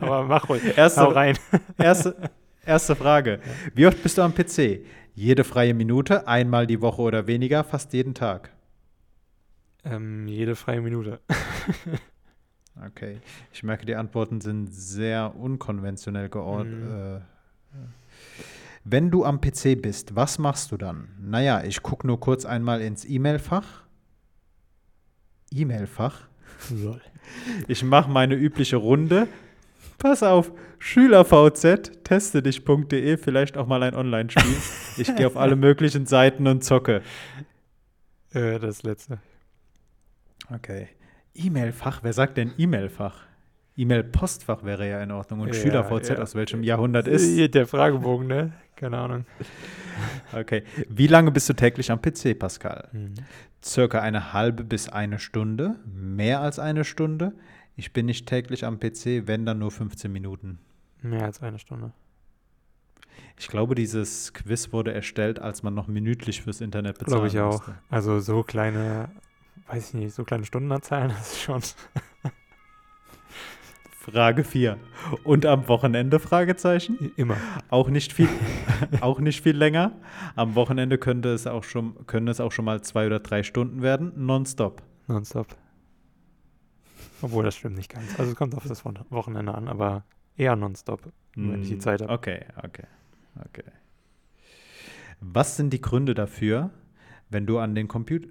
Aber 0.00 0.24
mach 0.24 0.48
ruhig. 0.48 0.62
Erste, 0.76 1.00
Hau 1.02 1.08
rein. 1.08 1.36
erste, 1.78 2.16
erste 2.64 2.96
Frage. 2.96 3.40
Wie 3.74 3.86
oft 3.86 4.02
bist 4.02 4.16
du 4.18 4.22
am 4.22 4.34
PC? 4.34 4.80
Jede 5.14 5.44
freie 5.44 5.74
Minute, 5.74 6.28
einmal 6.28 6.66
die 6.66 6.80
Woche 6.80 7.02
oder 7.02 7.26
weniger, 7.26 7.64
fast 7.64 7.92
jeden 7.92 8.14
Tag? 8.14 8.50
Ähm, 9.88 10.26
jede 10.26 10.56
freie 10.56 10.80
Minute. 10.80 11.20
okay. 12.86 13.20
Ich 13.52 13.62
merke, 13.62 13.86
die 13.86 13.94
Antworten 13.94 14.40
sind 14.40 14.72
sehr 14.72 15.34
unkonventionell 15.36 16.28
geordnet. 16.28 16.82
Mhm. 16.82 17.16
Äh, 17.16 17.20
wenn 18.84 19.10
du 19.10 19.24
am 19.24 19.40
PC 19.40 19.80
bist, 19.80 20.14
was 20.14 20.38
machst 20.38 20.70
du 20.70 20.76
dann? 20.76 21.08
Naja, 21.20 21.62
ich 21.64 21.82
gucke 21.82 22.06
nur 22.06 22.20
kurz 22.20 22.44
einmal 22.44 22.80
ins 22.80 23.04
E-Mail-Fach. 23.04 23.82
E-Mail-Fach? 25.52 26.28
Ich 27.66 27.82
mache 27.82 28.10
meine 28.10 28.34
übliche 28.36 28.76
Runde. 28.76 29.26
Pass 29.98 30.22
auf, 30.22 30.52
SchülerVZ, 30.78 32.04
teste 32.04 32.42
dich.de, 32.42 33.16
vielleicht 33.16 33.56
auch 33.56 33.66
mal 33.66 33.82
ein 33.82 33.94
Online-Spiel. 33.94 34.56
ich 34.98 35.16
gehe 35.16 35.26
auf 35.26 35.36
alle 35.36 35.56
möglichen 35.56 36.06
Seiten 36.06 36.46
und 36.46 36.62
zocke. 36.62 37.02
Äh, 38.32 38.60
das 38.60 38.82
letzte. 38.84 39.18
Okay. 40.52 40.88
E-Mail-Fach, 41.34 42.02
wer 42.02 42.12
sagt 42.12 42.36
denn 42.36 42.52
E-Mail-Fach? 42.56 43.26
E-Mail-Postfach 43.76 44.64
wäre 44.64 44.88
ja 44.88 45.02
in 45.02 45.10
Ordnung. 45.10 45.40
Und 45.40 45.48
ja, 45.48 45.54
SchülerVZ 45.54 46.08
ja. 46.10 46.18
aus 46.18 46.34
welchem 46.34 46.62
Jahrhundert 46.62 47.08
ist? 47.08 47.54
Der 47.54 47.66
Fragebogen, 47.66 48.26
ne? 48.26 48.52
Keine 48.74 48.98
Ahnung. 48.98 49.26
Okay. 50.34 50.62
Wie 50.88 51.06
lange 51.06 51.30
bist 51.30 51.48
du 51.48 51.54
täglich 51.54 51.90
am 51.90 52.02
PC, 52.02 52.38
Pascal? 52.38 52.88
Mhm. 52.92 53.14
Circa 53.62 54.00
eine 54.00 54.34
halbe 54.34 54.64
bis 54.64 54.88
eine 54.90 55.18
Stunde. 55.18 55.76
Mehr 55.86 56.40
als 56.40 56.58
eine 56.58 56.84
Stunde. 56.84 57.32
Ich 57.76 57.92
bin 57.92 58.06
nicht 58.06 58.26
täglich 58.26 58.64
am 58.64 58.78
PC, 58.78 59.26
wenn 59.26 59.46
dann 59.46 59.58
nur 59.58 59.70
15 59.70 60.12
Minuten. 60.12 60.58
Mehr 61.02 61.24
als 61.24 61.42
eine 61.42 61.58
Stunde. 61.58 61.92
Ich 63.38 63.48
glaube, 63.48 63.74
dieses 63.74 64.32
Quiz 64.32 64.72
wurde 64.72 64.92
erstellt, 64.92 65.38
als 65.38 65.62
man 65.62 65.74
noch 65.74 65.88
minütlich 65.88 66.42
fürs 66.42 66.60
Internet 66.60 66.98
bezahlen 66.98 67.22
Glaube 67.22 67.28
ich 67.28 67.40
auch. 67.40 67.66
Musste. 67.66 67.78
Also 67.90 68.20
so 68.20 68.42
kleine 68.42 69.10
weiß 69.68 69.88
ich 69.88 69.94
nicht, 69.94 70.14
so 70.14 70.24
kleine 70.24 70.44
Stundenanzahlen, 70.44 71.08
das 71.16 71.32
ist 71.32 71.42
schon. 71.42 71.62
Frage 73.90 74.44
4. 74.44 74.78
Und 75.24 75.46
am 75.46 75.66
Wochenende? 75.66 76.20
Fragezeichen? 76.20 77.12
Immer. 77.16 77.36
Auch 77.70 77.88
nicht 77.88 78.12
viel, 78.12 78.28
auch 79.00 79.18
nicht 79.18 79.42
viel 79.42 79.56
länger. 79.56 79.92
Am 80.36 80.54
Wochenende 80.54 80.96
könnte 80.96 81.30
es 81.30 81.48
auch 81.48 81.64
schon, 81.64 82.06
können 82.06 82.28
es 82.28 82.40
auch 82.40 82.52
schon 82.52 82.64
mal 82.64 82.82
zwei 82.82 83.06
oder 83.06 83.18
drei 83.18 83.42
Stunden 83.42 83.82
werden. 83.82 84.12
Nonstop. 84.14 84.82
Nonstop. 85.08 85.48
Obwohl, 87.20 87.44
das 87.44 87.56
stimmt 87.56 87.76
nicht 87.76 87.92
ganz. 87.92 88.18
Also 88.18 88.30
es 88.30 88.36
kommt 88.36 88.54
auf 88.54 88.64
das 88.66 88.84
Wochenende 88.84 89.54
an, 89.54 89.66
aber 89.66 90.04
eher 90.36 90.54
nonstop, 90.54 91.06
mm, 91.34 91.50
wenn 91.50 91.62
ich 91.62 91.68
die 91.68 91.74
hm, 91.74 91.80
Zeit 91.80 92.02
habe. 92.02 92.12
Okay, 92.12 92.44
okay, 92.58 92.86
okay. 93.44 93.64
Was 95.20 95.56
sind 95.56 95.72
die 95.72 95.80
Gründe 95.80 96.14
dafür, 96.14 96.70
wenn 97.28 97.46
du 97.46 97.58
an 97.58 97.74
den 97.74 97.88
Computer 97.88 98.28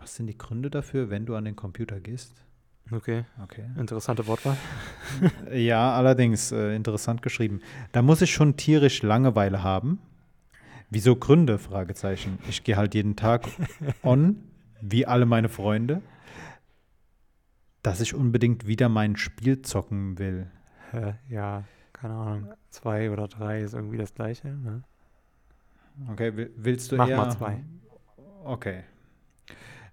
was 0.00 0.16
sind 0.16 0.26
die 0.26 0.36
Gründe 0.36 0.70
dafür, 0.70 1.10
wenn 1.10 1.26
du 1.26 1.36
an 1.36 1.44
den 1.44 1.56
Computer 1.56 2.00
gehst? 2.00 2.34
Okay. 2.90 3.24
okay. 3.42 3.66
Interessante 3.78 4.26
Wortwahl. 4.26 4.56
ja, 5.52 5.92
allerdings 5.92 6.50
äh, 6.50 6.74
interessant 6.74 7.22
geschrieben. 7.22 7.60
Da 7.92 8.02
muss 8.02 8.20
ich 8.20 8.32
schon 8.32 8.56
tierisch 8.56 9.02
Langeweile 9.02 9.62
haben. 9.62 10.00
Wieso 10.88 11.14
Gründe? 11.14 11.58
Fragezeichen. 11.58 12.38
Ich 12.48 12.64
gehe 12.64 12.76
halt 12.76 12.94
jeden 12.94 13.14
Tag 13.14 13.46
on, 14.02 14.42
wie 14.80 15.06
alle 15.06 15.24
meine 15.24 15.48
Freunde, 15.48 16.02
dass 17.82 18.00
ich 18.00 18.14
unbedingt 18.14 18.66
wieder 18.66 18.88
mein 18.88 19.14
Spiel 19.16 19.62
zocken 19.62 20.18
will. 20.18 20.50
Ja, 21.28 21.62
keine 21.92 22.14
Ahnung. 22.14 22.52
Zwei 22.70 23.12
oder 23.12 23.28
drei 23.28 23.60
ist 23.60 23.74
irgendwie 23.74 23.98
das 23.98 24.14
Gleiche. 24.14 24.48
Ne? 24.48 24.82
Okay, 26.10 26.48
willst 26.56 26.90
du 26.90 26.96
Mach 26.96 27.08
eher? 27.08 27.18
mal 27.18 27.30
zwei. 27.30 27.62
Okay, 28.42 28.82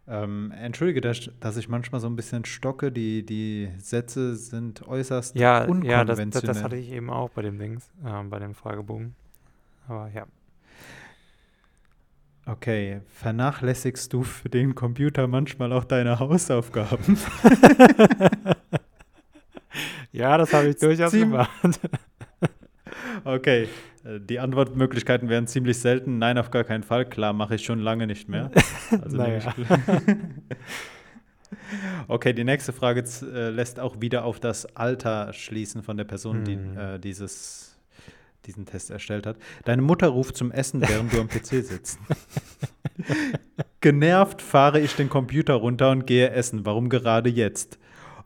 ähm, 0.09 0.51
entschuldige, 0.51 1.01
dass, 1.01 1.29
dass, 1.39 1.57
ich 1.57 1.67
manchmal 1.67 1.99
so 1.99 2.07
ein 2.07 2.15
bisschen 2.15 2.45
stocke. 2.45 2.91
Die, 2.91 3.25
die 3.25 3.69
Sätze 3.77 4.35
sind 4.35 4.87
äußerst 4.87 5.35
ja, 5.35 5.65
unkonventionell. 5.65 6.17
Ja, 6.17 6.29
das, 6.29 6.41
das, 6.41 6.63
hatte 6.63 6.77
ich 6.77 6.91
eben 6.91 7.09
auch 7.09 7.29
bei 7.29 7.41
dem 7.41 7.59
Dings, 7.59 7.91
äh, 8.05 8.23
bei 8.23 8.39
dem 8.39 8.55
Fragebogen. 8.55 9.15
Aber 9.87 10.09
ja. 10.13 10.25
Okay, 12.45 13.01
vernachlässigst 13.09 14.13
du 14.13 14.23
für 14.23 14.47
den 14.47 14.73
Computer 14.73 15.27
manchmal 15.27 15.73
auch 15.73 15.83
deine 15.83 16.17
Hausaufgaben? 16.17 17.17
ja, 20.13 20.37
das 20.37 20.53
habe 20.53 20.69
ich 20.69 20.77
durchaus 20.77 21.11
Ziem 21.11 21.31
gemacht. 21.31 21.49
okay, 23.25 23.67
die 24.19 24.39
Antwortmöglichkeiten 24.39 25.29
wären 25.29 25.47
ziemlich 25.47 25.79
selten. 25.79 26.17
Nein, 26.17 26.37
auf 26.37 26.51
gar 26.51 26.63
keinen 26.63 26.83
Fall. 26.83 27.05
Klar, 27.05 27.33
mache 27.33 27.55
ich 27.55 27.65
schon 27.65 27.79
lange 27.79 28.07
nicht 28.07 28.29
mehr. 28.29 28.51
Also 29.01 29.17
naja. 29.17 29.41
okay, 32.07 32.31
die 32.31 32.45
nächste 32.45 32.71
Frage 32.71 33.03
äh, 33.21 33.49
lässt 33.49 33.79
auch 33.79 33.99
wieder 33.99 34.23
auf 34.23 34.39
das 34.39 34.77
Alter 34.77 35.33
schließen 35.33 35.83
von 35.83 35.97
der 35.97 36.05
Person, 36.05 36.45
die 36.45 36.55
hm. 36.55 36.77
äh, 36.77 36.99
dieses, 36.99 37.77
diesen 38.45 38.65
Test 38.65 38.91
erstellt 38.91 39.25
hat. 39.25 39.35
Deine 39.65 39.81
Mutter 39.81 40.07
ruft 40.07 40.37
zum 40.37 40.51
Essen, 40.51 40.81
während 40.81 41.11
du 41.11 41.19
am 41.19 41.27
PC 41.27 41.65
sitzt. 41.65 41.99
Genervt 43.81 44.41
fahre 44.41 44.79
ich 44.79 44.95
den 44.95 45.09
Computer 45.09 45.55
runter 45.55 45.91
und 45.91 46.07
gehe 46.07 46.31
essen. 46.31 46.65
Warum 46.65 46.89
gerade 46.89 47.29
jetzt? 47.29 47.77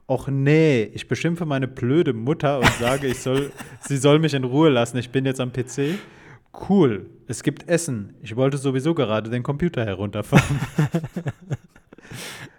Och 0.06 0.28
nee, 0.28 0.84
ich 0.84 1.08
beschimpfe 1.08 1.46
meine 1.46 1.68
blöde 1.68 2.12
Mutter 2.12 2.58
und 2.58 2.72
sage, 2.74 3.06
ich 3.06 3.20
soll, 3.20 3.52
sie 3.80 3.96
soll 3.96 4.18
mich 4.18 4.34
in 4.34 4.44
Ruhe 4.44 4.68
lassen. 4.68 4.98
Ich 4.98 5.10
bin 5.10 5.24
jetzt 5.24 5.40
am 5.40 5.52
PC. 5.52 5.98
Cool, 6.68 7.08
es 7.28 7.42
gibt 7.42 7.68
Essen. 7.68 8.14
Ich 8.20 8.36
wollte 8.36 8.58
sowieso 8.58 8.94
gerade 8.94 9.30
den 9.30 9.42
Computer 9.42 9.84
herunterfahren. 9.84 10.60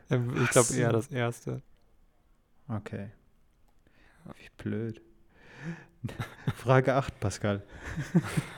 Ähm, 0.10 0.34
ich 0.44 0.50
glaube 0.50 0.74
eher 0.74 0.92
das 0.92 1.08
erste. 1.08 1.62
Okay. 2.68 3.12
Wie 4.26 4.50
blöd. 4.58 5.02
Frage 6.56 6.96
8, 6.96 7.20
Pascal. 7.20 7.64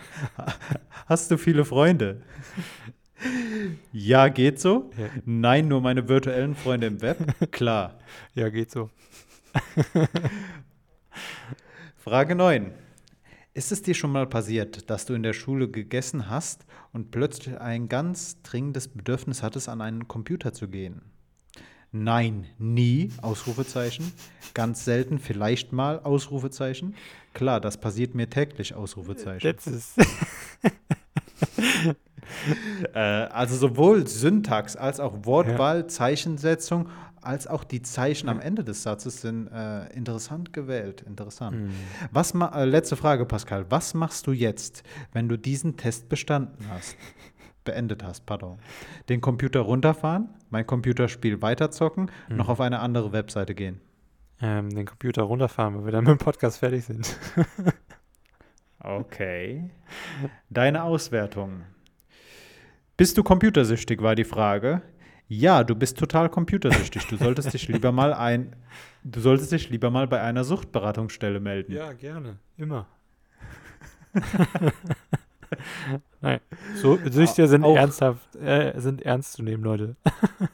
Hast 1.05 1.29
du 1.29 1.37
viele 1.37 1.65
Freunde? 1.65 2.21
Ja, 3.91 4.27
geht 4.27 4.59
so. 4.59 4.91
Ja. 4.97 5.09
Nein, 5.25 5.67
nur 5.67 5.81
meine 5.81 6.07
virtuellen 6.07 6.55
Freunde 6.55 6.87
im 6.87 7.01
Web. 7.01 7.17
Klar. 7.51 7.99
Ja, 8.33 8.49
geht 8.49 8.71
so. 8.71 8.89
Frage 11.97 12.35
9. 12.35 12.71
Ist 13.53 13.71
es 13.71 13.81
dir 13.81 13.93
schon 13.93 14.11
mal 14.11 14.27
passiert, 14.27 14.89
dass 14.89 15.05
du 15.05 15.13
in 15.13 15.23
der 15.23 15.31
Schule 15.31 15.69
gegessen 15.69 16.29
hast 16.29 16.65
und 16.91 17.11
plötzlich 17.11 17.57
ein 17.59 17.87
ganz 17.87 18.41
dringendes 18.41 18.89
Bedürfnis 18.89 19.41
hattest, 19.41 19.69
an 19.69 19.79
einen 19.79 20.09
Computer 20.09 20.51
zu 20.51 20.67
gehen? 20.67 21.01
Nein, 21.93 22.47
nie, 22.57 23.13
Ausrufezeichen. 23.21 24.11
Ganz 24.53 24.83
selten, 24.83 25.19
vielleicht 25.19 25.71
mal, 25.71 25.99
Ausrufezeichen. 25.99 26.95
Klar, 27.33 27.61
das 27.61 27.79
passiert 27.79 28.13
mir 28.13 28.29
täglich, 28.29 28.73
Ausrufezeichen. 28.73 29.47
Letztes. 29.47 29.95
äh, 32.93 32.99
also 32.99 33.55
sowohl 33.55 34.07
Syntax 34.07 34.75
als 34.75 34.99
auch 34.99 35.25
Wortwahl, 35.25 35.79
ja. 35.79 35.87
Zeichensetzung, 35.87 36.89
als 37.21 37.47
auch 37.47 37.63
die 37.63 37.81
Zeichen 37.81 38.29
am 38.29 38.39
Ende 38.39 38.63
des 38.63 38.83
Satzes 38.83 39.21
sind 39.21 39.47
äh, 39.47 39.87
interessant 39.93 40.53
gewählt. 40.53 41.01
Interessant. 41.01 41.57
Mhm. 41.57 41.71
Was 42.11 42.33
äh, 42.35 42.65
letzte 42.65 42.95
Frage, 42.95 43.25
Pascal. 43.25 43.65
Was 43.69 43.93
machst 43.93 44.27
du 44.27 44.31
jetzt, 44.31 44.83
wenn 45.11 45.27
du 45.27 45.37
diesen 45.37 45.75
Test 45.75 46.07
bestanden 46.07 46.65
hast? 46.69 46.95
beendet 47.65 48.03
hast, 48.03 48.25
pardon. 48.25 48.59
Den 49.09 49.19
Computer 49.21 49.61
runterfahren, 49.61 50.29
mein 50.51 50.65
Computerspiel 50.65 51.41
weiterzocken, 51.41 52.11
mhm. 52.29 52.37
noch 52.37 52.47
auf 52.47 52.61
eine 52.61 52.79
andere 52.79 53.11
Webseite 53.11 53.55
gehen. 53.55 53.81
Ähm, 54.39 54.69
den 54.69 54.85
Computer 54.85 55.23
runterfahren, 55.23 55.75
weil 55.75 55.85
wir 55.85 55.91
dann 55.91 56.03
mit 56.03 56.11
dem 56.11 56.23
Podcast 56.23 56.59
fertig 56.59 56.85
sind. 56.85 57.17
okay. 58.79 59.71
Deine 60.49 60.83
Auswertung. 60.83 61.63
Bist 62.97 63.17
du 63.17 63.23
computersüchtig, 63.23 64.01
war 64.01 64.15
die 64.15 64.23
Frage. 64.23 64.81
Ja, 65.27 65.63
du 65.63 65.75
bist 65.75 65.97
total 65.97 66.29
computersüchtig. 66.29 67.07
Du 67.07 67.17
solltest 67.17 67.53
dich 67.53 67.67
lieber 67.67 67.91
mal 67.91 68.13
ein, 68.13 68.55
du 69.03 69.19
solltest 69.19 69.51
dich 69.51 69.69
lieber 69.69 69.89
mal 69.89 70.07
bei 70.07 70.21
einer 70.21 70.43
Suchtberatungsstelle 70.43 71.39
melden. 71.39 71.73
Ja, 71.73 71.93
gerne. 71.93 72.37
Immer. 72.57 72.87
Nein. 76.21 76.39
So, 76.75 76.97
Süchte 77.09 77.47
sind 77.47 77.63
auch, 77.63 77.75
ernsthaft, 77.75 78.35
äh, 78.35 78.79
sind 78.79 79.01
ernst 79.01 79.33
zu 79.33 79.43
nehmen, 79.43 79.63
Leute. 79.63 79.95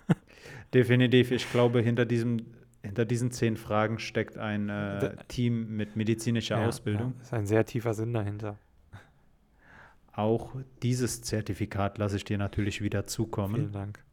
Definitiv. 0.73 1.32
Ich 1.32 1.51
glaube, 1.51 1.82
hinter 1.82 2.06
diesem 2.06 2.45
hinter 2.84 3.06
diesen 3.06 3.32
zehn 3.32 3.58
Fragen 3.58 3.99
steckt 3.99 4.38
ein 4.38 4.69
äh, 4.69 5.15
Team 5.27 5.75
mit 5.75 5.95
medizinischer 5.95 6.60
ja, 6.60 6.67
Ausbildung. 6.67 7.13
Ja, 7.17 7.21
ist 7.21 7.34
ein 7.34 7.45
sehr 7.45 7.65
tiefer 7.65 7.93
Sinn 7.93 8.13
dahinter. 8.13 8.58
Auch 10.13 10.56
dieses 10.84 11.21
Zertifikat 11.21 11.97
lasse 11.97 12.17
ich 12.17 12.26
dir 12.26 12.38
natürlich 12.38 12.82
wieder 12.82 13.08
zukommen. 13.08 13.56
Vielen 13.56 13.71
Dank. 13.71 14.04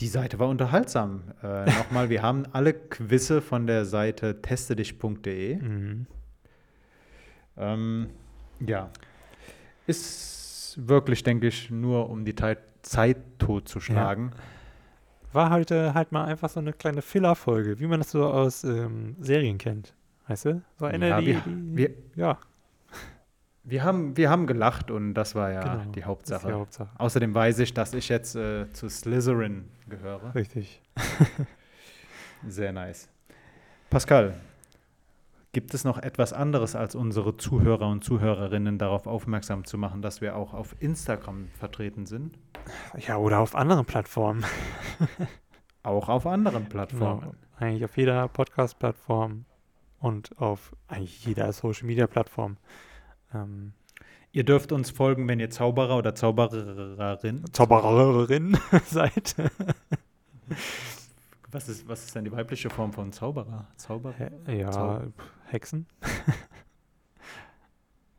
Die 0.00 0.06
Seite 0.06 0.38
war 0.38 0.48
unterhaltsam. 0.48 1.22
Äh, 1.42 1.64
Nochmal, 1.78 2.08
wir 2.10 2.22
haben 2.22 2.44
alle 2.52 2.74
Quizze 2.74 3.40
von 3.40 3.66
der 3.66 3.84
Seite 3.84 4.40
testedich.de. 4.40 5.56
Mhm. 5.56 6.06
Ähm, 7.56 8.06
ja. 8.60 8.90
Ist 9.86 10.76
wirklich, 10.76 11.22
denke 11.22 11.48
ich, 11.48 11.70
nur 11.70 12.08
um 12.10 12.24
die 12.24 12.34
Zeit 12.82 13.18
totzuschlagen. 13.38 14.30
Ja. 14.30 15.34
War 15.34 15.50
heute 15.50 15.94
halt 15.94 16.12
mal 16.12 16.24
einfach 16.24 16.48
so 16.48 16.60
eine 16.60 16.72
kleine 16.72 17.02
Filler-Folge, 17.02 17.80
wie 17.80 17.86
man 17.86 18.00
das 18.00 18.12
so 18.12 18.24
aus 18.24 18.64
ähm, 18.64 19.16
Serien 19.20 19.58
kennt. 19.58 19.94
Weißt 20.26 20.44
du? 20.44 20.62
So 20.78 20.86
eine, 20.86 21.08
ja, 21.08 21.20
die, 21.20 21.26
wir, 21.26 21.40
die, 21.40 21.76
wir, 21.76 21.90
ja. 22.14 22.38
Wir 23.68 23.84
haben, 23.84 24.16
wir 24.16 24.30
haben 24.30 24.46
gelacht 24.46 24.90
und 24.90 25.12
das 25.14 25.34
war 25.34 25.50
ja 25.52 25.60
genau, 25.60 25.92
die, 25.92 26.04
Hauptsache. 26.04 26.46
die 26.46 26.54
Hauptsache. 26.54 26.88
Außerdem 26.96 27.34
weiß 27.34 27.58
ich, 27.58 27.74
dass 27.74 27.92
ich 27.92 28.08
jetzt 28.08 28.34
äh, 28.34 28.70
zu 28.72 28.88
Slytherin 28.88 29.68
gehöre. 29.88 30.34
Richtig. 30.34 30.80
Sehr 32.46 32.72
nice. 32.72 33.08
Pascal, 33.90 34.34
Gibt 35.52 35.72
es 35.72 35.82
noch 35.82 35.98
etwas 35.98 36.34
anderes 36.34 36.76
als 36.76 36.94
unsere 36.94 37.38
Zuhörer 37.38 37.88
und 37.88 38.04
Zuhörerinnen 38.04 38.78
darauf 38.78 39.06
aufmerksam 39.06 39.64
zu 39.64 39.78
machen, 39.78 40.02
dass 40.02 40.20
wir 40.20 40.36
auch 40.36 40.52
auf 40.52 40.76
Instagram 40.78 41.48
vertreten 41.58 42.04
sind? 42.04 42.38
Ja, 42.98 43.16
oder 43.16 43.40
auf 43.40 43.54
anderen 43.54 43.86
Plattformen. 43.86 44.44
auch 45.82 46.10
auf 46.10 46.26
anderen 46.26 46.68
Plattformen. 46.68 47.20
Genau. 47.20 47.34
Eigentlich 47.58 47.84
auf 47.84 47.96
jeder 47.96 48.28
Podcast-Plattform 48.28 49.46
und 50.00 50.38
auf 50.38 50.76
eigentlich 50.86 51.24
jeder 51.24 51.50
Social-Media-Plattform. 51.52 52.58
Ähm, 53.34 53.72
ihr 54.32 54.44
dürft 54.44 54.72
uns 54.72 54.90
folgen, 54.90 55.28
wenn 55.28 55.40
ihr 55.40 55.50
Zauberer 55.50 55.96
oder 55.96 56.14
Zaubererin, 56.14 57.44
Zaubererin 57.52 58.58
seid. 58.86 59.36
Was 61.50 61.68
ist, 61.68 61.88
was 61.88 62.04
ist 62.04 62.14
denn 62.14 62.24
die 62.24 62.32
weibliche 62.32 62.68
Form 62.70 62.92
von 62.92 63.12
Zauberer? 63.12 63.66
Zauberer? 63.76 64.30
ja, 64.46 64.70
Zauber. 64.70 65.12
Hexen. 65.46 65.86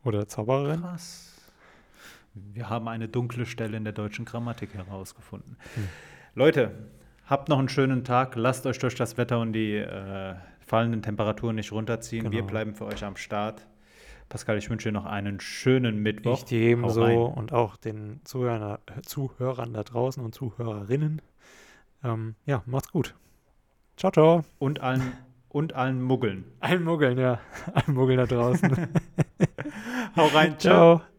Oder 0.04 0.26
Zaubererin. 0.26 0.80
Krass. 0.80 1.36
Wir 2.34 2.68
haben 2.68 2.88
eine 2.88 3.08
dunkle 3.08 3.46
Stelle 3.46 3.76
in 3.76 3.84
der 3.84 3.92
deutschen 3.92 4.24
Grammatik 4.24 4.74
herausgefunden. 4.74 5.56
Hm. 5.74 5.88
Leute, 6.34 6.72
habt 7.26 7.48
noch 7.48 7.58
einen 7.58 7.68
schönen 7.68 8.04
Tag. 8.04 8.34
Lasst 8.36 8.66
euch 8.66 8.78
durch 8.78 8.94
das 8.94 9.16
Wetter 9.16 9.40
und 9.40 9.52
die 9.52 9.76
äh, 9.76 10.34
fallenden 10.60 11.02
Temperaturen 11.02 11.56
nicht 11.56 11.72
runterziehen. 11.72 12.24
Genau. 12.24 12.34
Wir 12.34 12.42
bleiben 12.42 12.74
für 12.74 12.86
euch 12.86 13.04
am 13.04 13.16
Start. 13.16 13.66
Pascal, 14.30 14.56
ich 14.58 14.70
wünsche 14.70 14.88
dir 14.88 14.92
noch 14.92 15.06
einen 15.06 15.40
schönen 15.40 15.98
Mittwoch. 15.98 16.38
Ich 16.38 16.44
dir 16.44 16.60
ebenso 16.60 17.04
und 17.04 17.52
auch 17.52 17.76
den 17.76 18.20
Zuhörern, 18.22 18.78
Zuhörern 19.04 19.72
da 19.72 19.82
draußen 19.82 20.24
und 20.24 20.36
Zuhörerinnen. 20.36 21.20
Ähm, 22.04 22.36
ja, 22.46 22.62
macht's 22.64 22.92
gut. 22.92 23.16
Ciao, 23.96 24.12
ciao. 24.12 24.44
Und 24.60 24.80
allen, 24.80 25.14
und 25.48 25.74
allen 25.74 26.00
Muggeln. 26.00 26.44
Allen 26.60 26.84
Muggeln, 26.84 27.18
ja. 27.18 27.40
Allen 27.74 27.94
Muggeln 27.94 28.18
da 28.18 28.26
draußen. 28.26 28.70
Hau 30.16 30.26
rein. 30.28 30.58
Ciao. 30.60 30.98
ciao. 30.98 31.09